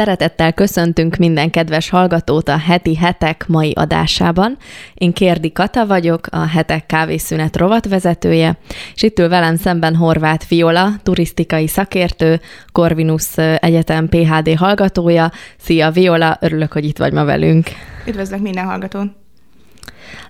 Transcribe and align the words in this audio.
Szeretettel 0.00 0.52
köszöntünk 0.52 1.16
minden 1.16 1.50
kedves 1.50 1.90
hallgatót 1.90 2.48
a 2.48 2.58
heti 2.58 2.96
hetek 2.96 3.44
mai 3.48 3.72
adásában. 3.72 4.56
Én 4.94 5.12
Kérdi 5.12 5.52
Kata 5.52 5.86
vagyok, 5.86 6.26
a 6.30 6.46
hetek 6.46 6.86
kávészünet 6.86 7.56
rovatvezetője, 7.56 8.58
és 8.94 9.02
itt 9.02 9.18
ül 9.18 9.28
velem 9.28 9.56
szemben 9.56 9.96
Horváth 9.96 10.48
Viola, 10.48 10.90
turisztikai 11.02 11.66
szakértő, 11.66 12.40
Corvinus 12.72 13.36
Egyetem 13.36 14.08
PHD 14.08 14.54
hallgatója. 14.56 15.30
Szia 15.58 15.90
Viola, 15.90 16.36
örülök, 16.40 16.72
hogy 16.72 16.84
itt 16.84 16.98
vagy 16.98 17.12
ma 17.12 17.24
velünk. 17.24 17.68
Üdvözlök 18.06 18.40
minden 18.40 18.64
hallgatón! 18.64 19.19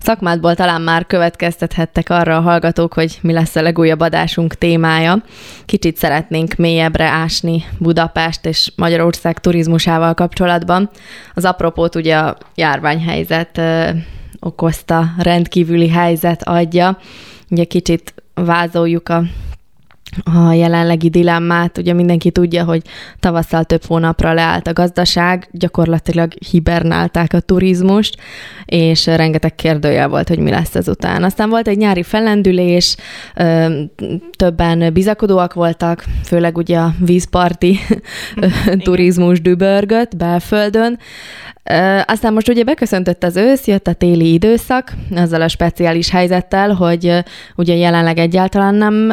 Szakmádból 0.01 0.55
talán 0.55 0.83
már 0.83 1.07
következtethettek 1.07 2.11
arra 2.11 2.37
a 2.37 2.41
hallgatók, 2.41 2.95
hogy 2.95 3.19
mi 3.23 3.33
lesz 3.33 3.57
a 3.57 3.63
legújabb 3.63 4.01
adásunk 4.01 4.55
témája. 4.55 5.23
Kicsit 5.65 5.97
szeretnénk 5.97 6.55
mélyebbre 6.55 7.05
ásni 7.05 7.65
Budapest 7.79 8.47
és 8.47 8.73
Magyarország 8.77 9.39
turizmusával 9.39 10.15
kapcsolatban. 10.15 10.91
Az 11.35 11.45
apropót 11.45 11.95
ugye 11.95 12.17
a 12.17 12.37
járványhelyzet 12.55 13.59
ö, 13.59 13.89
okozta, 14.41 15.05
rendkívüli 15.19 15.89
helyzet 15.89 16.43
adja. 16.43 16.99
Ugye 17.51 17.65
kicsit 17.65 18.15
vázoljuk 18.35 19.09
a 19.09 19.23
a 20.25 20.53
jelenlegi 20.53 21.09
dilemmát. 21.09 21.79
Ugye 21.79 21.93
mindenki 21.93 22.31
tudja, 22.31 22.65
hogy 22.65 22.83
tavasszal 23.21 23.65
több 23.65 23.85
hónapra 23.85 24.33
leállt 24.33 24.67
a 24.67 24.73
gazdaság, 24.73 25.49
gyakorlatilag 25.53 26.33
hibernálták 26.51 27.33
a 27.33 27.41
turizmust, 27.41 28.17
és 28.65 29.07
rengeteg 29.07 29.55
kérdőjel 29.55 30.09
volt, 30.09 30.29
hogy 30.29 30.39
mi 30.39 30.51
lesz 30.51 30.75
ezután. 30.75 31.25
Aztán 31.25 31.49
volt 31.49 31.69
egy 31.69 31.79
nyári 31.79 32.03
fellendülés, 32.03 32.97
többen 34.37 34.93
bizakodóak 34.93 35.55
voltak, 35.55 36.05
főleg 36.25 36.57
ugye 36.57 36.79
a 36.79 36.95
vízparti 36.99 37.79
turizmus 38.85 39.41
dübörgött 39.41 40.17
belföldön, 40.17 40.99
aztán 42.07 42.33
most 42.33 42.49
ugye 42.49 42.65
beköszöntött 42.65 43.25
az 43.25 43.37
ősz, 43.37 43.67
jött 43.67 43.87
a 43.87 43.93
téli 43.93 44.33
időszak, 44.33 44.93
azzal 45.17 45.43
a 45.43 45.49
speciális 45.49 46.11
helyzettel, 46.11 46.73
hogy 46.73 47.25
ugye 47.57 47.75
jelenleg 47.75 48.19
egyáltalán 48.19 48.75
nem 48.75 49.13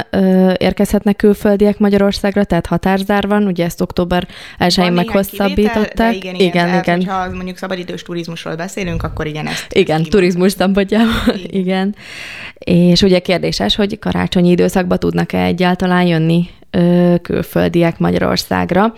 érkezhetnek 0.58 1.16
külföldiek 1.16 1.80
Magyarországra, 1.80 2.44
tehát 2.44 2.66
határzár 2.66 3.28
van, 3.28 3.48
ugye 3.48 3.66
ezt 3.66 3.82
október 3.82 4.28
1-én 4.60 4.92
meghosszabbították. 4.92 6.16
igen, 6.16 6.36
igen, 6.36 6.48
igen, 6.48 6.66
tehát, 6.66 6.86
igen. 6.86 7.06
ha 7.06 7.30
mondjuk 7.30 7.58
szabadidős 7.58 8.02
turizmusról 8.02 8.56
beszélünk, 8.56 9.04
akkor 9.04 9.28
igen, 9.28 9.48
ezt 9.48 9.74
Igen, 9.74 10.02
ezt 10.02 10.10
turizmus 10.10 10.52
szempontjából, 10.52 11.36
igen. 11.36 11.62
igen. 11.62 11.96
És 12.58 13.02
ugye 13.02 13.20
kérdéses, 13.20 13.76
hogy 13.76 14.00
karácsonyi 14.00 14.50
időszakban 14.50 15.00
tudnak-e 15.00 15.44
egyáltalán 15.44 16.06
jönni 16.06 16.50
külföldiek 17.22 18.00
Magyarországra. 18.00 18.94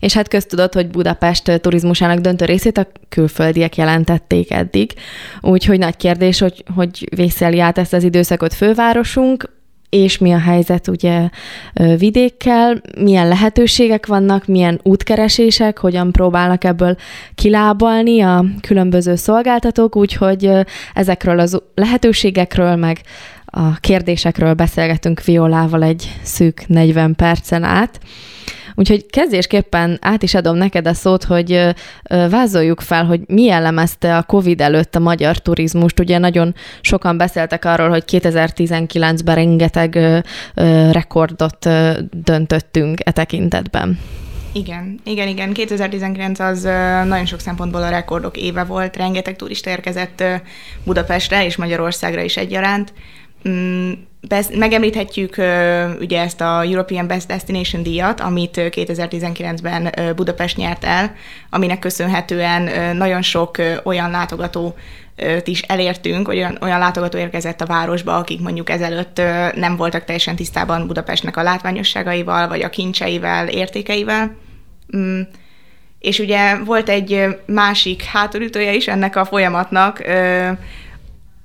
És 0.00 0.12
hát 0.14 0.28
köztudott, 0.28 0.74
hogy 0.74 0.88
Budapest 0.88 1.60
turizmusának 1.60 2.18
döntő 2.18 2.44
részét 2.44 2.78
a 2.78 2.86
külföldiek 3.08 3.76
jelentették 3.76 4.50
eddig. 4.50 4.92
Úgyhogy 5.40 5.78
nagy 5.78 5.96
kérdés, 5.96 6.38
hogy, 6.38 6.64
hogy 6.74 7.08
vészeli 7.16 7.60
át 7.60 7.78
ezt 7.78 7.92
az 7.92 8.02
időszakot 8.02 8.54
fővárosunk, 8.54 9.58
és 9.90 10.18
mi 10.18 10.32
a 10.32 10.38
helyzet 10.38 10.88
ugye 10.88 11.28
vidékkel, 11.98 12.82
milyen 12.98 13.28
lehetőségek 13.28 14.06
vannak, 14.06 14.46
milyen 14.46 14.80
útkeresések, 14.82 15.78
hogyan 15.78 16.12
próbálnak 16.12 16.64
ebből 16.64 16.96
kilábalni 17.34 18.20
a 18.20 18.44
különböző 18.60 19.14
szolgáltatók, 19.14 19.96
úgyhogy 19.96 20.50
ezekről 20.94 21.38
az 21.38 21.62
lehetőségekről, 21.74 22.76
meg 22.76 23.00
a 23.50 23.74
kérdésekről 23.74 24.54
beszélgetünk 24.54 25.24
Violával 25.24 25.82
egy 25.82 26.18
szűk 26.22 26.64
40 26.66 27.14
percen 27.14 27.62
át. 27.62 28.00
Úgyhogy 28.74 29.06
kezdésképpen 29.06 29.98
át 30.00 30.22
is 30.22 30.34
adom 30.34 30.56
neked 30.56 30.86
a 30.86 30.94
szót, 30.94 31.24
hogy 31.24 31.74
vázoljuk 32.30 32.80
fel, 32.80 33.04
hogy 33.04 33.20
mi 33.26 33.42
jellemezte 33.42 34.16
a 34.16 34.22
COVID 34.22 34.60
előtt 34.60 34.94
a 34.94 34.98
magyar 34.98 35.38
turizmust. 35.38 36.00
Ugye 36.00 36.18
nagyon 36.18 36.54
sokan 36.80 37.16
beszéltek 37.16 37.64
arról, 37.64 37.88
hogy 37.88 38.04
2019-ben 38.06 39.34
rengeteg 39.34 40.22
rekordot 40.90 41.68
döntöttünk 42.10 42.98
e 43.04 43.10
tekintetben. 43.10 43.98
Igen, 44.52 45.00
igen, 45.04 45.28
igen. 45.28 45.52
2019 45.52 46.38
az 46.38 46.62
nagyon 47.06 47.26
sok 47.26 47.40
szempontból 47.40 47.82
a 47.82 47.88
rekordok 47.88 48.36
éve 48.36 48.64
volt. 48.64 48.96
Rengeteg 48.96 49.36
turista 49.36 49.70
érkezett 49.70 50.24
Budapestre 50.84 51.44
és 51.44 51.56
Magyarországra 51.56 52.22
is 52.22 52.36
egyaránt. 52.36 52.92
Mm, 53.48 53.92
best, 54.28 54.56
megemlíthetjük 54.56 55.36
ugye 56.00 56.20
ezt 56.20 56.40
a 56.40 56.62
European 56.64 57.06
Best 57.06 57.26
Destination 57.26 57.82
díjat, 57.82 58.20
amit 58.20 58.54
2019-ben 58.56 60.14
Budapest 60.16 60.56
nyert 60.56 60.84
el, 60.84 61.14
aminek 61.50 61.78
köszönhetően 61.78 62.96
nagyon 62.96 63.22
sok 63.22 63.56
olyan 63.84 64.10
látogató 64.10 64.74
is 65.44 65.60
elértünk, 65.60 66.28
olyan, 66.28 66.58
olyan 66.60 66.78
látogató 66.78 67.18
érkezett 67.18 67.60
a 67.60 67.66
városba, 67.66 68.16
akik 68.16 68.40
mondjuk 68.40 68.70
ezelőtt 68.70 69.22
nem 69.54 69.76
voltak 69.76 70.04
teljesen 70.04 70.36
tisztában 70.36 70.86
Budapestnek 70.86 71.36
a 71.36 71.42
látványosságaival, 71.42 72.48
vagy 72.48 72.62
a 72.62 72.70
kincseivel, 72.70 73.48
értékeivel. 73.48 74.36
Mm, 74.96 75.20
és 75.98 76.18
ugye 76.18 76.56
volt 76.56 76.88
egy 76.88 77.26
másik 77.46 78.02
hátulütője 78.02 78.74
is 78.74 78.88
ennek 78.88 79.16
a 79.16 79.24
folyamatnak, 79.24 80.02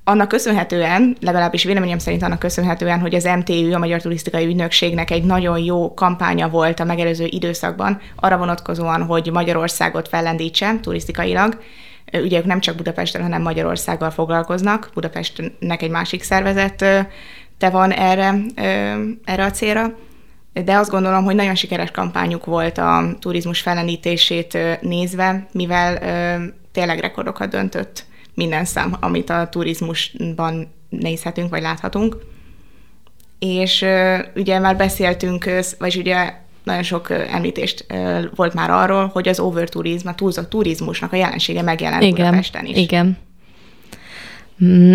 annak 0.08 0.28
köszönhetően, 0.28 1.16
legalábbis 1.20 1.64
véleményem 1.64 1.98
szerint 1.98 2.22
annak 2.22 2.38
köszönhetően, 2.38 3.00
hogy 3.00 3.14
az 3.14 3.24
MTÜ, 3.24 3.72
a 3.72 3.78
Magyar 3.78 4.00
Turisztikai 4.00 4.46
Ügynökségnek 4.46 5.10
egy 5.10 5.24
nagyon 5.24 5.58
jó 5.58 5.94
kampánya 5.94 6.48
volt 6.48 6.80
a 6.80 6.84
megelőző 6.84 7.24
időszakban, 7.28 8.00
arra 8.16 8.38
vonatkozóan, 8.38 9.02
hogy 9.02 9.30
Magyarországot 9.32 10.08
fellendítse 10.08 10.74
turisztikailag. 10.80 11.62
Ugye 12.12 12.38
ők 12.38 12.44
nem 12.44 12.60
csak 12.60 12.76
Budapesten, 12.76 13.22
hanem 13.22 13.42
Magyarországgal 13.42 14.10
foglalkoznak. 14.10 14.90
Budapestnek 14.94 15.82
egy 15.82 15.90
másik 15.90 16.22
szervezet 16.22 16.76
te 17.58 17.70
van 17.70 17.92
erre, 17.92 18.34
erre 19.24 19.44
a 19.44 19.50
célra. 19.50 19.94
De 20.64 20.76
azt 20.76 20.90
gondolom, 20.90 21.24
hogy 21.24 21.34
nagyon 21.34 21.54
sikeres 21.54 21.90
kampányuk 21.90 22.44
volt 22.44 22.78
a 22.78 23.16
turizmus 23.20 23.60
fellendítését 23.60 24.58
nézve, 24.80 25.46
mivel 25.52 25.98
tényleg 26.72 26.98
rekordokat 26.98 27.48
döntött 27.48 28.04
minden 28.36 28.64
szám, 28.64 28.96
amit 29.00 29.30
a 29.30 29.48
turizmusban 29.50 30.72
nézhetünk, 30.88 31.50
vagy 31.50 31.62
láthatunk. 31.62 32.16
És 33.38 33.84
ugye 34.34 34.58
már 34.58 34.76
beszéltünk, 34.76 35.50
vagy 35.78 35.96
ugye 35.96 36.32
nagyon 36.64 36.82
sok 36.82 37.10
említést 37.10 37.86
volt 38.34 38.54
már 38.54 38.70
arról, 38.70 39.06
hogy 39.06 39.28
az 39.28 39.40
overturizm, 39.40 40.08
a 40.08 40.14
túlzott 40.14 40.48
turizmusnak 40.48 41.12
a 41.12 41.16
jelensége 41.16 41.62
megjelent 41.62 42.02
igen, 42.02 42.14
Budapesten 42.14 42.66
is. 42.66 42.76
Igen, 42.76 43.18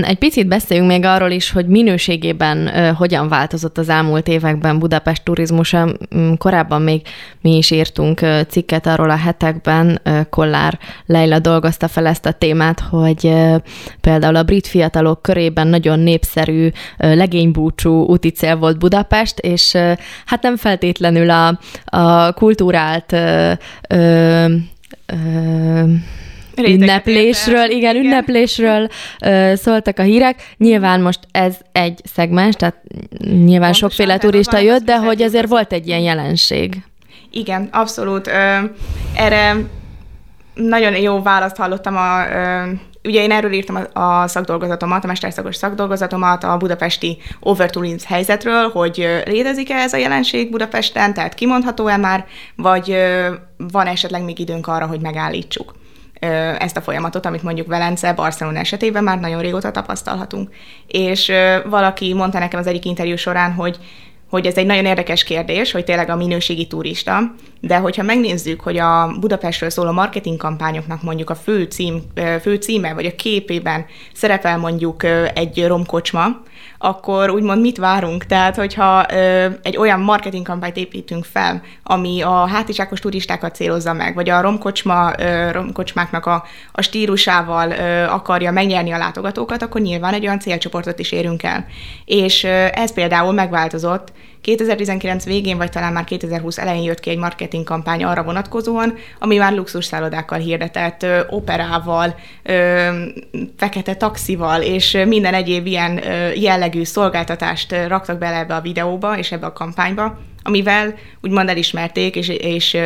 egy 0.01 0.17
picit 0.17 0.47
beszéljünk 0.47 0.89
még 0.89 1.05
arról 1.05 1.31
is, 1.31 1.51
hogy 1.51 1.67
minőségében 1.67 2.69
hogyan 2.95 3.27
változott 3.27 3.77
az 3.77 3.89
elmúlt 3.89 4.27
években 4.27 4.79
Budapest 4.79 5.23
turizmusa. 5.23 5.87
Mm, 6.15 6.33
korábban 6.37 6.81
még 6.81 7.01
mi 7.41 7.57
is 7.57 7.71
írtunk 7.71 8.21
cikket 8.47 8.87
arról 8.87 9.09
a 9.09 9.15
hetekben, 9.15 10.01
Kollár 10.29 10.79
Leila 11.05 11.39
dolgozta 11.39 11.87
fel 11.87 12.07
ezt 12.07 12.25
a 12.25 12.31
témát, 12.31 12.79
hogy 12.79 13.33
például 14.01 14.35
a 14.35 14.43
brit 14.43 14.67
fiatalok 14.67 15.21
körében 15.21 15.67
nagyon 15.67 15.99
népszerű 15.99 16.69
legénybúcsú 16.97 18.05
úti 18.05 18.29
cél 18.29 18.55
volt 18.55 18.79
Budapest, 18.79 19.39
és 19.39 19.73
hát 20.25 20.41
nem 20.41 20.57
feltétlenül 20.57 21.29
a, 21.29 21.59
a 21.85 22.33
kultúrált 22.33 23.11
ö, 23.11 23.53
ö, 23.87 24.45
ünneplésről, 26.57 27.69
igen, 27.69 27.95
igen, 27.95 27.95
ünneplésről 27.95 28.87
ö, 29.25 29.53
szóltak 29.55 29.99
a 29.99 30.01
hírek. 30.01 30.53
Nyilván 30.57 31.01
most 31.01 31.19
ez 31.31 31.55
egy 31.71 32.01
szegmens, 32.13 32.55
tehát 32.55 32.75
nyilván 33.19 33.45
Pontosan, 33.45 33.73
sokféle 33.73 34.17
turista 34.17 34.57
jött, 34.57 34.83
de 34.83 34.97
hogy 34.97 35.21
azért 35.21 35.47
volt 35.47 35.73
egy 35.73 35.87
ilyen 35.87 35.99
jelenség. 35.99 36.83
Igen, 37.31 37.69
abszolút. 37.71 38.27
Ö, 38.27 38.57
erre 39.15 39.55
nagyon 40.53 40.95
jó 40.95 41.21
választ 41.21 41.55
hallottam 41.55 41.97
a 41.97 42.25
ö, 42.33 42.71
Ugye 43.03 43.21
én 43.21 43.31
erről 43.31 43.51
írtam 43.51 43.79
a 43.93 44.27
szakdolgozatomat, 44.27 45.03
a 45.03 45.07
mesterszakos 45.07 45.55
szakdolgozatomat 45.55 46.43
a 46.43 46.57
budapesti 46.57 47.17
overtourism 47.39 48.07
helyzetről, 48.07 48.69
hogy 48.69 49.21
létezik-e 49.25 49.75
ez 49.75 49.93
a 49.93 49.97
jelenség 49.97 50.51
Budapesten, 50.51 51.13
tehát 51.13 51.33
kimondható-e 51.33 51.97
már, 51.97 52.25
vagy 52.55 52.95
van 53.57 53.87
esetleg 53.87 54.23
még 54.23 54.39
időnk 54.39 54.67
arra, 54.67 54.85
hogy 54.85 54.99
megállítsuk 54.99 55.73
ezt 56.59 56.77
a 56.77 56.81
folyamatot, 56.81 57.25
amit 57.25 57.43
mondjuk 57.43 57.67
Velence, 57.67 58.13
Barcelona 58.13 58.59
esetében 58.59 59.03
már 59.03 59.19
nagyon 59.19 59.41
régóta 59.41 59.71
tapasztalhatunk. 59.71 60.49
És 60.87 61.31
valaki 61.65 62.13
mondta 62.13 62.39
nekem 62.39 62.59
az 62.59 62.67
egyik 62.67 62.85
interjú 62.85 63.15
során, 63.15 63.53
hogy 63.53 63.77
hogy 64.29 64.45
ez 64.45 64.57
egy 64.57 64.65
nagyon 64.65 64.85
érdekes 64.85 65.23
kérdés, 65.23 65.71
hogy 65.71 65.83
tényleg 65.83 66.09
a 66.09 66.15
minőségi 66.15 66.67
turista 66.67 67.19
de 67.61 67.77
hogyha 67.77 68.03
megnézzük, 68.03 68.61
hogy 68.61 68.77
a 68.77 69.15
Budapestről 69.19 69.69
szóló 69.69 69.91
marketing 69.91 70.37
kampányoknak 70.37 71.03
mondjuk 71.03 71.29
a 71.29 71.35
fő, 71.35 71.63
cím, 71.63 72.01
fő 72.41 72.55
címe 72.55 72.93
vagy 72.93 73.05
a 73.05 73.15
képében 73.15 73.85
szerepel 74.13 74.57
mondjuk 74.57 75.03
egy 75.33 75.67
romkocsma, 75.67 76.41
akkor 76.77 77.29
úgymond 77.29 77.61
mit 77.61 77.77
várunk? 77.77 78.25
Tehát, 78.25 78.55
hogyha 78.55 79.05
egy 79.61 79.77
olyan 79.77 79.99
marketing 79.99 80.45
kampányt 80.45 80.77
építünk 80.77 81.25
fel, 81.25 81.61
ami 81.83 82.21
a 82.21 82.47
hátizsákos 82.47 82.99
turistákat 82.99 83.55
célozza 83.55 83.93
meg, 83.93 84.15
vagy 84.15 84.29
a 84.29 84.41
romkocsma, 84.41 85.11
romkocsmáknak 85.51 86.25
a, 86.25 86.43
a 86.71 86.81
stílusával 86.81 87.71
akarja 88.07 88.51
megnyerni 88.51 88.91
a 88.91 88.97
látogatókat, 88.97 89.61
akkor 89.61 89.81
nyilván 89.81 90.13
egy 90.13 90.25
olyan 90.25 90.39
célcsoportot 90.39 90.99
is 90.99 91.11
érünk 91.11 91.43
el. 91.43 91.65
És 92.05 92.43
ez 92.73 92.93
például 92.93 93.33
megváltozott, 93.33 94.11
2019 94.41 95.25
végén, 95.25 95.57
vagy 95.57 95.69
talán 95.69 95.93
már 95.93 96.03
2020 96.03 96.57
elején 96.57 96.83
jött 96.83 96.99
ki 96.99 97.09
egy 97.09 97.17
marketing 97.17 97.63
kampány 97.63 98.03
arra 98.03 98.23
vonatkozóan, 98.23 98.93
ami 99.19 99.37
már 99.37 99.53
luxus 99.53 99.85
szállodákkal 99.85 100.39
hirdetett, 100.39 101.05
operával, 101.29 102.15
fekete 103.57 103.95
taxival, 103.95 104.61
és 104.61 104.97
minden 105.07 105.33
egyéb 105.33 105.65
ilyen 105.65 106.01
jellegű 106.35 106.83
szolgáltatást 106.83 107.75
raktak 107.87 108.17
bele 108.17 108.37
ebbe 108.37 108.55
a 108.55 108.61
videóba 108.61 109.17
és 109.17 109.31
ebbe 109.31 109.45
a 109.45 109.53
kampányba, 109.53 110.19
amivel 110.43 110.95
úgymond 111.21 111.49
elismerték, 111.49 112.15
és, 112.15 112.27
és 112.27 112.77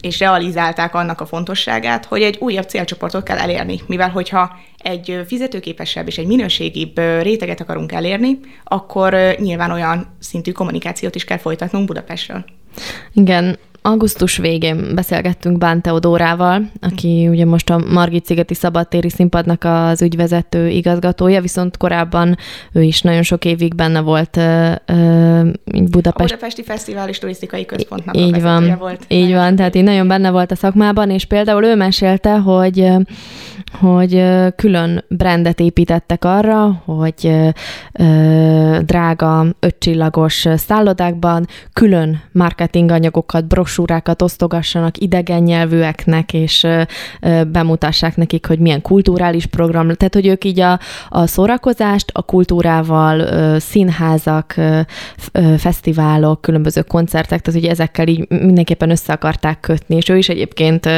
és 0.00 0.18
realizálták 0.18 0.94
annak 0.94 1.20
a 1.20 1.26
fontosságát, 1.26 2.04
hogy 2.04 2.22
egy 2.22 2.36
újabb 2.40 2.68
célcsoportot 2.68 3.22
kell 3.22 3.38
elérni, 3.38 3.80
mivel 3.86 4.10
hogyha 4.10 4.56
egy 4.78 5.20
fizetőképesebb 5.26 6.06
és 6.06 6.18
egy 6.18 6.26
minőségibb 6.26 6.98
réteget 6.98 7.60
akarunk 7.60 7.92
elérni, 7.92 8.38
akkor 8.64 9.36
nyilván 9.38 9.70
olyan 9.70 10.16
szintű 10.18 10.52
kommunikációt 10.52 11.14
is 11.14 11.24
kell 11.24 11.38
folytatnunk 11.38 11.86
Budapestről. 11.86 12.44
Igen, 13.12 13.58
augusztus 13.86 14.36
végén 14.36 14.94
beszélgettünk 14.94 15.58
Bán 15.58 15.82
Teodórával, 15.82 16.70
aki 16.80 17.28
ugye 17.28 17.44
most 17.44 17.70
a 17.70 17.84
Margit 17.90 18.26
Szigeti 18.26 18.54
Szabadtéri 18.54 19.10
Színpadnak 19.10 19.64
az 19.64 20.02
ügyvezető 20.02 20.68
igazgatója, 20.68 21.40
viszont 21.40 21.76
korábban 21.76 22.36
ő 22.72 22.82
is 22.82 23.02
nagyon 23.02 23.22
sok 23.22 23.44
évig 23.44 23.74
benne 23.74 24.00
volt 24.00 24.36
uh, 24.36 24.72
Budapest. 25.64 26.32
A 26.32 26.34
Budapesti 26.34 26.62
Fesztivál 26.62 27.08
és 27.08 27.18
Turisztikai 27.18 27.66
Központnak 27.66 28.16
így 28.16 28.34
a 28.34 28.40
van, 28.40 28.76
volt. 28.78 29.04
Így 29.08 29.32
van, 29.32 29.56
tehát 29.56 29.74
így 29.74 29.84
nagyon 29.84 30.08
benne 30.08 30.30
volt 30.30 30.50
a 30.50 30.56
szakmában, 30.56 31.10
és 31.10 31.24
például 31.24 31.64
ő 31.64 31.76
mesélte, 31.76 32.38
hogy 32.38 32.92
hogy 33.72 34.24
külön 34.56 35.04
brandet 35.08 35.60
építettek 35.60 36.24
arra, 36.24 36.82
hogy 36.84 37.32
drága 38.80 39.46
ötcsillagos 39.60 40.46
szállodákban 40.56 41.46
külön 41.72 42.22
marketinganyagokat, 42.32 43.46
brosúrákat 43.76 44.22
osztogassanak 44.22 44.98
idegen 44.98 45.42
nyelvűeknek, 45.42 46.32
és 46.32 46.66
bemutassák 47.46 48.16
nekik, 48.16 48.46
hogy 48.46 48.58
milyen 48.58 48.82
kulturális 48.82 49.46
program, 49.46 49.92
tehát 49.92 50.14
hogy 50.14 50.26
ők 50.26 50.44
így 50.44 50.60
a, 50.60 50.78
a 51.08 51.26
szórakozást 51.26 52.10
a 52.12 52.22
kultúrával, 52.22 53.58
színházak, 53.58 54.54
fesztiválok, 55.56 56.40
különböző 56.40 56.82
koncertek, 56.82 57.40
tehát 57.40 57.60
hogy 57.60 57.70
ezekkel 57.70 58.08
így 58.08 58.28
mindenképpen 58.28 58.90
össze 58.90 59.12
akarták 59.12 59.60
kötni, 59.60 59.96
és 59.96 60.08
ő 60.08 60.16
is 60.16 60.28
egyébként 60.28 60.88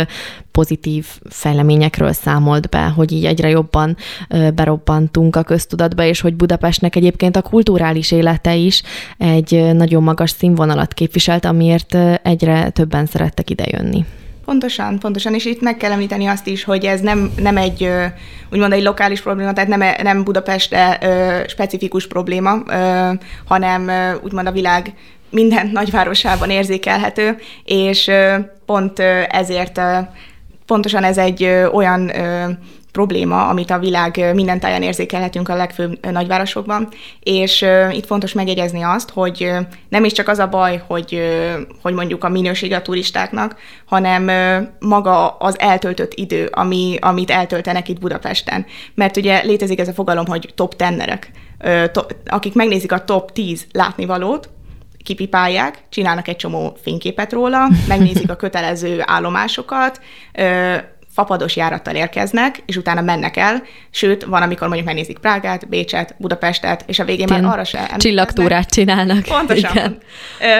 pozitív 0.58 1.06
fejleményekről 1.28 2.12
számolt 2.12 2.68
be, 2.68 2.82
hogy 2.82 3.12
így 3.12 3.24
egyre 3.24 3.48
jobban 3.48 3.96
berobbantunk 4.54 5.36
a 5.36 5.42
köztudatba, 5.42 6.04
és 6.04 6.20
hogy 6.20 6.34
Budapestnek 6.34 6.96
egyébként 6.96 7.36
a 7.36 7.42
kulturális 7.42 8.10
élete 8.10 8.54
is 8.54 8.82
egy 9.18 9.74
nagyon 9.74 10.02
magas 10.02 10.30
színvonalat 10.30 10.94
képviselt, 10.94 11.44
amiért 11.44 11.96
egyre 12.22 12.67
többen 12.70 13.06
szerettek 13.06 13.50
idejönni. 13.50 14.04
Pontosan, 14.44 14.98
pontosan, 14.98 15.34
és 15.34 15.44
itt 15.44 15.60
meg 15.60 15.76
kell 15.76 15.90
említeni 15.90 16.26
azt 16.26 16.46
is, 16.46 16.64
hogy 16.64 16.84
ez 16.84 17.00
nem, 17.00 17.32
nem 17.36 17.56
egy, 17.56 17.90
úgymond 18.50 18.72
egy 18.72 18.82
lokális 18.82 19.20
probléma, 19.20 19.52
tehát 19.52 19.68
nem, 19.68 19.94
nem 20.02 20.24
Budapestre 20.24 20.98
specifikus 21.48 22.06
probléma, 22.06 22.62
hanem 23.44 23.90
úgymond 24.22 24.46
a 24.46 24.52
világ 24.52 24.94
minden 25.30 25.70
nagyvárosában 25.72 26.50
érzékelhető, 26.50 27.36
és 27.64 28.10
pont 28.66 28.98
ezért 29.28 29.80
pontosan 30.66 31.04
ez 31.04 31.18
egy 31.18 31.44
olyan 31.72 32.10
probléma, 32.98 33.48
amit 33.48 33.70
a 33.70 33.78
világ 33.78 34.30
minden 34.34 34.60
táján 34.60 34.82
érzékelhetünk 34.82 35.48
a 35.48 35.54
legfőbb 35.54 36.06
nagyvárosokban, 36.10 36.88
és 37.20 37.66
itt 37.90 38.06
fontos 38.06 38.32
megjegyezni 38.32 38.82
azt, 38.82 39.10
hogy 39.10 39.52
nem 39.88 40.04
is 40.04 40.12
csak 40.12 40.28
az 40.28 40.38
a 40.38 40.48
baj, 40.48 40.82
hogy, 40.86 41.20
hogy 41.82 41.94
mondjuk 41.94 42.24
a 42.24 42.28
minőség 42.28 42.72
a 42.72 42.82
turistáknak, 42.82 43.56
hanem 43.86 44.30
maga 44.78 45.28
az 45.28 45.60
eltöltött 45.60 46.14
idő, 46.14 46.48
ami, 46.52 46.96
amit 47.00 47.30
eltöltenek 47.30 47.88
itt 47.88 48.00
Budapesten. 48.00 48.66
Mert 48.94 49.16
ugye 49.16 49.42
létezik 49.42 49.80
ez 49.80 49.88
a 49.88 49.92
fogalom, 49.92 50.26
hogy 50.26 50.52
top 50.54 50.76
tennerek, 50.76 51.30
akik 52.26 52.54
megnézik 52.54 52.92
a 52.92 53.04
top 53.04 53.32
10 53.32 53.66
látnivalót, 53.72 54.48
kipipálják, 55.04 55.82
csinálnak 55.88 56.28
egy 56.28 56.36
csomó 56.36 56.76
fényképet 56.82 57.32
róla, 57.32 57.68
megnézik 57.88 58.30
a 58.30 58.36
kötelező 58.44 59.02
állomásokat, 59.04 60.00
fapados 61.18 61.56
járattal 61.56 61.94
érkeznek, 61.94 62.56
és 62.66 62.76
utána 62.76 63.00
mennek 63.00 63.36
el, 63.36 63.62
sőt, 63.90 64.24
van, 64.24 64.42
amikor 64.42 64.66
mondjuk 64.66 64.86
megnézik 64.86 65.18
Prágát, 65.18 65.68
Bécset, 65.68 66.14
Budapestet, 66.18 66.84
és 66.86 66.98
a 66.98 67.04
végén 67.04 67.26
Tén. 67.26 67.40
már 67.40 67.52
arra 67.52 67.64
se 67.64 67.76
emlékeznek. 67.76 68.00
Csillagtúrát 68.00 68.70
csinálnak. 68.70 69.22
Pontosan. 69.22 69.70
Igen. 69.76 69.98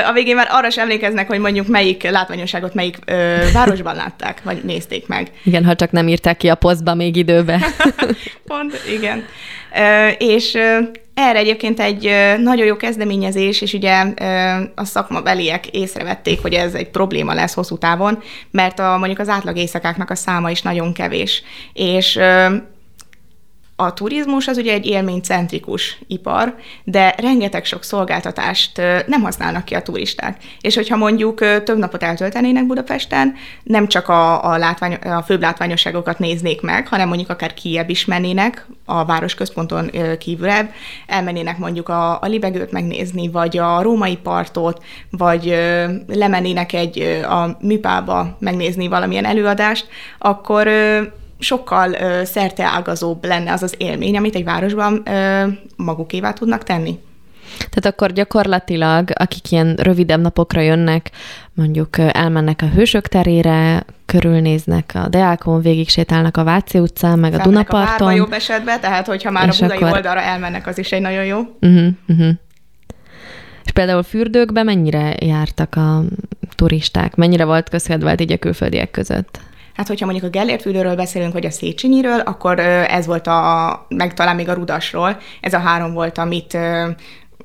A 0.08 0.12
végén 0.12 0.34
már 0.34 0.48
arra 0.50 0.70
sem 0.70 0.82
emlékeznek, 0.82 1.26
hogy 1.28 1.38
mondjuk 1.38 1.66
melyik 1.66 2.10
látványosságot 2.10 2.74
melyik 2.74 2.96
ö, 3.04 3.36
városban 3.52 3.94
látták, 3.94 4.42
vagy 4.42 4.60
nézték 4.64 5.06
meg. 5.06 5.30
Igen, 5.42 5.64
ha 5.64 5.74
csak 5.74 5.90
nem 5.90 6.08
írták 6.08 6.36
ki 6.36 6.48
a 6.48 6.54
posztba 6.54 6.94
még 6.94 7.16
időbe. 7.16 7.60
Pont, 8.46 8.80
igen. 8.98 9.24
Ö, 9.74 10.08
és 10.08 10.58
erre 11.18 11.38
egyébként 11.38 11.80
egy 11.80 12.12
nagyon 12.42 12.66
jó 12.66 12.76
kezdeményezés, 12.76 13.60
és 13.60 13.72
ugye 13.72 14.04
a 14.74 14.84
szakmabeliek 14.84 15.66
észrevették, 15.66 16.42
hogy 16.42 16.52
ez 16.52 16.74
egy 16.74 16.88
probléma 16.88 17.34
lesz 17.34 17.54
hosszú 17.54 17.78
távon, 17.78 18.18
mert 18.50 18.78
a, 18.78 18.96
mondjuk 18.98 19.18
az 19.18 19.28
átlag 19.28 19.56
éjszakáknak 19.56 20.10
a 20.10 20.14
száma 20.14 20.50
is 20.50 20.62
nagyon 20.62 20.92
kevés. 20.92 21.42
És 21.72 22.18
a 23.80 23.92
turizmus 23.92 24.46
az 24.46 24.56
ugye 24.56 24.72
egy 24.72 24.86
élménycentrikus 24.86 25.98
ipar, 26.06 26.54
de 26.84 27.14
rengeteg 27.16 27.64
sok 27.64 27.84
szolgáltatást 27.84 28.76
nem 29.06 29.22
használnak 29.22 29.64
ki 29.64 29.74
a 29.74 29.82
turisták. 29.82 30.36
És 30.60 30.74
hogyha 30.74 30.96
mondjuk 30.96 31.38
több 31.38 31.78
napot 31.78 32.02
eltöltenének 32.02 32.66
Budapesten, 32.66 33.34
nem 33.62 33.88
csak 33.88 34.08
a, 34.08 34.44
a, 34.44 34.56
látvány, 34.56 34.92
a 34.92 35.22
főbb 35.22 35.40
látványosságokat 35.40 36.18
néznék 36.18 36.60
meg, 36.60 36.88
hanem 36.88 37.08
mondjuk 37.08 37.30
akár 37.30 37.54
kiebb 37.54 37.90
is 37.90 38.04
mennének, 38.04 38.66
a 38.84 39.04
városközponton 39.04 39.90
kívülebb, 40.18 40.70
elmennének 41.06 41.58
mondjuk 41.58 41.88
a, 41.88 42.20
a 42.20 42.26
libegőt 42.26 42.72
megnézni, 42.72 43.30
vagy 43.30 43.58
a 43.58 43.82
római 43.82 44.16
partot, 44.16 44.82
vagy 45.10 45.58
lemennének 46.06 46.72
egy 46.72 46.98
a 47.28 47.56
műpába 47.60 48.36
megnézni 48.38 48.88
valamilyen 48.88 49.24
előadást, 49.24 49.86
akkor 50.18 50.68
sokkal 51.38 51.92
ö, 51.92 52.24
szerteágazóbb 52.24 53.24
lenne 53.24 53.52
az 53.52 53.62
az 53.62 53.74
élmény, 53.78 54.16
amit 54.16 54.34
egy 54.34 54.44
városban 54.44 55.02
ö, 55.04 55.46
magukévá 55.76 56.32
tudnak 56.32 56.62
tenni. 56.62 56.98
Tehát 57.58 57.94
akkor 57.94 58.12
gyakorlatilag, 58.12 59.10
akik 59.14 59.50
ilyen 59.52 59.74
rövidebb 59.74 60.20
napokra 60.20 60.60
jönnek, 60.60 61.10
mondjuk 61.54 61.98
elmennek 61.98 62.62
a 62.62 62.66
Hősök 62.66 63.08
terére, 63.08 63.84
körülnéznek 64.06 64.92
a 64.94 65.08
Deákon, 65.08 65.60
végig 65.60 65.88
sétálnak 65.88 66.36
a 66.36 66.44
Váci 66.44 66.78
utcán, 66.78 67.18
meg 67.18 67.34
a 67.34 67.42
Dunaparton. 67.42 68.08
a 68.08 68.12
jobb 68.12 68.32
esetben, 68.32 68.80
tehát 68.80 69.06
hogyha 69.06 69.30
már 69.30 69.48
a 69.48 69.52
budai 69.60 69.76
akkor... 69.76 69.92
oldalra 69.92 70.20
elmennek, 70.20 70.66
az 70.66 70.78
is 70.78 70.92
egy 70.92 71.00
nagyon 71.00 71.24
jó. 71.24 71.38
Uh-huh, 71.60 71.86
uh-huh. 72.08 72.30
És 73.64 73.70
például 73.72 74.02
fürdőkbe 74.02 74.62
mennyire 74.62 75.14
jártak 75.20 75.74
a 75.74 76.02
turisták? 76.54 77.14
Mennyire 77.14 77.44
volt 77.44 77.68
közkedvelt 77.68 78.20
így 78.20 78.32
a 78.32 78.38
külföldiek 78.38 78.90
között? 78.90 79.40
Hát, 79.78 79.88
hogyha 79.88 80.06
mondjuk 80.06 80.26
a 80.26 80.30
Gellért 80.38 80.62
fürdőről 80.62 80.94
beszélünk, 80.94 81.32
vagy 81.32 81.46
a 81.46 81.50
Széchenyiről, 81.50 82.20
akkor 82.20 82.58
ez 82.58 83.06
volt 83.06 83.26
a, 83.26 83.86
meg 83.88 84.14
talán 84.14 84.36
még 84.36 84.48
a 84.48 84.52
Rudasról, 84.52 85.18
ez 85.40 85.52
a 85.52 85.58
három 85.58 85.92
volt, 85.92 86.18
amit 86.18 86.58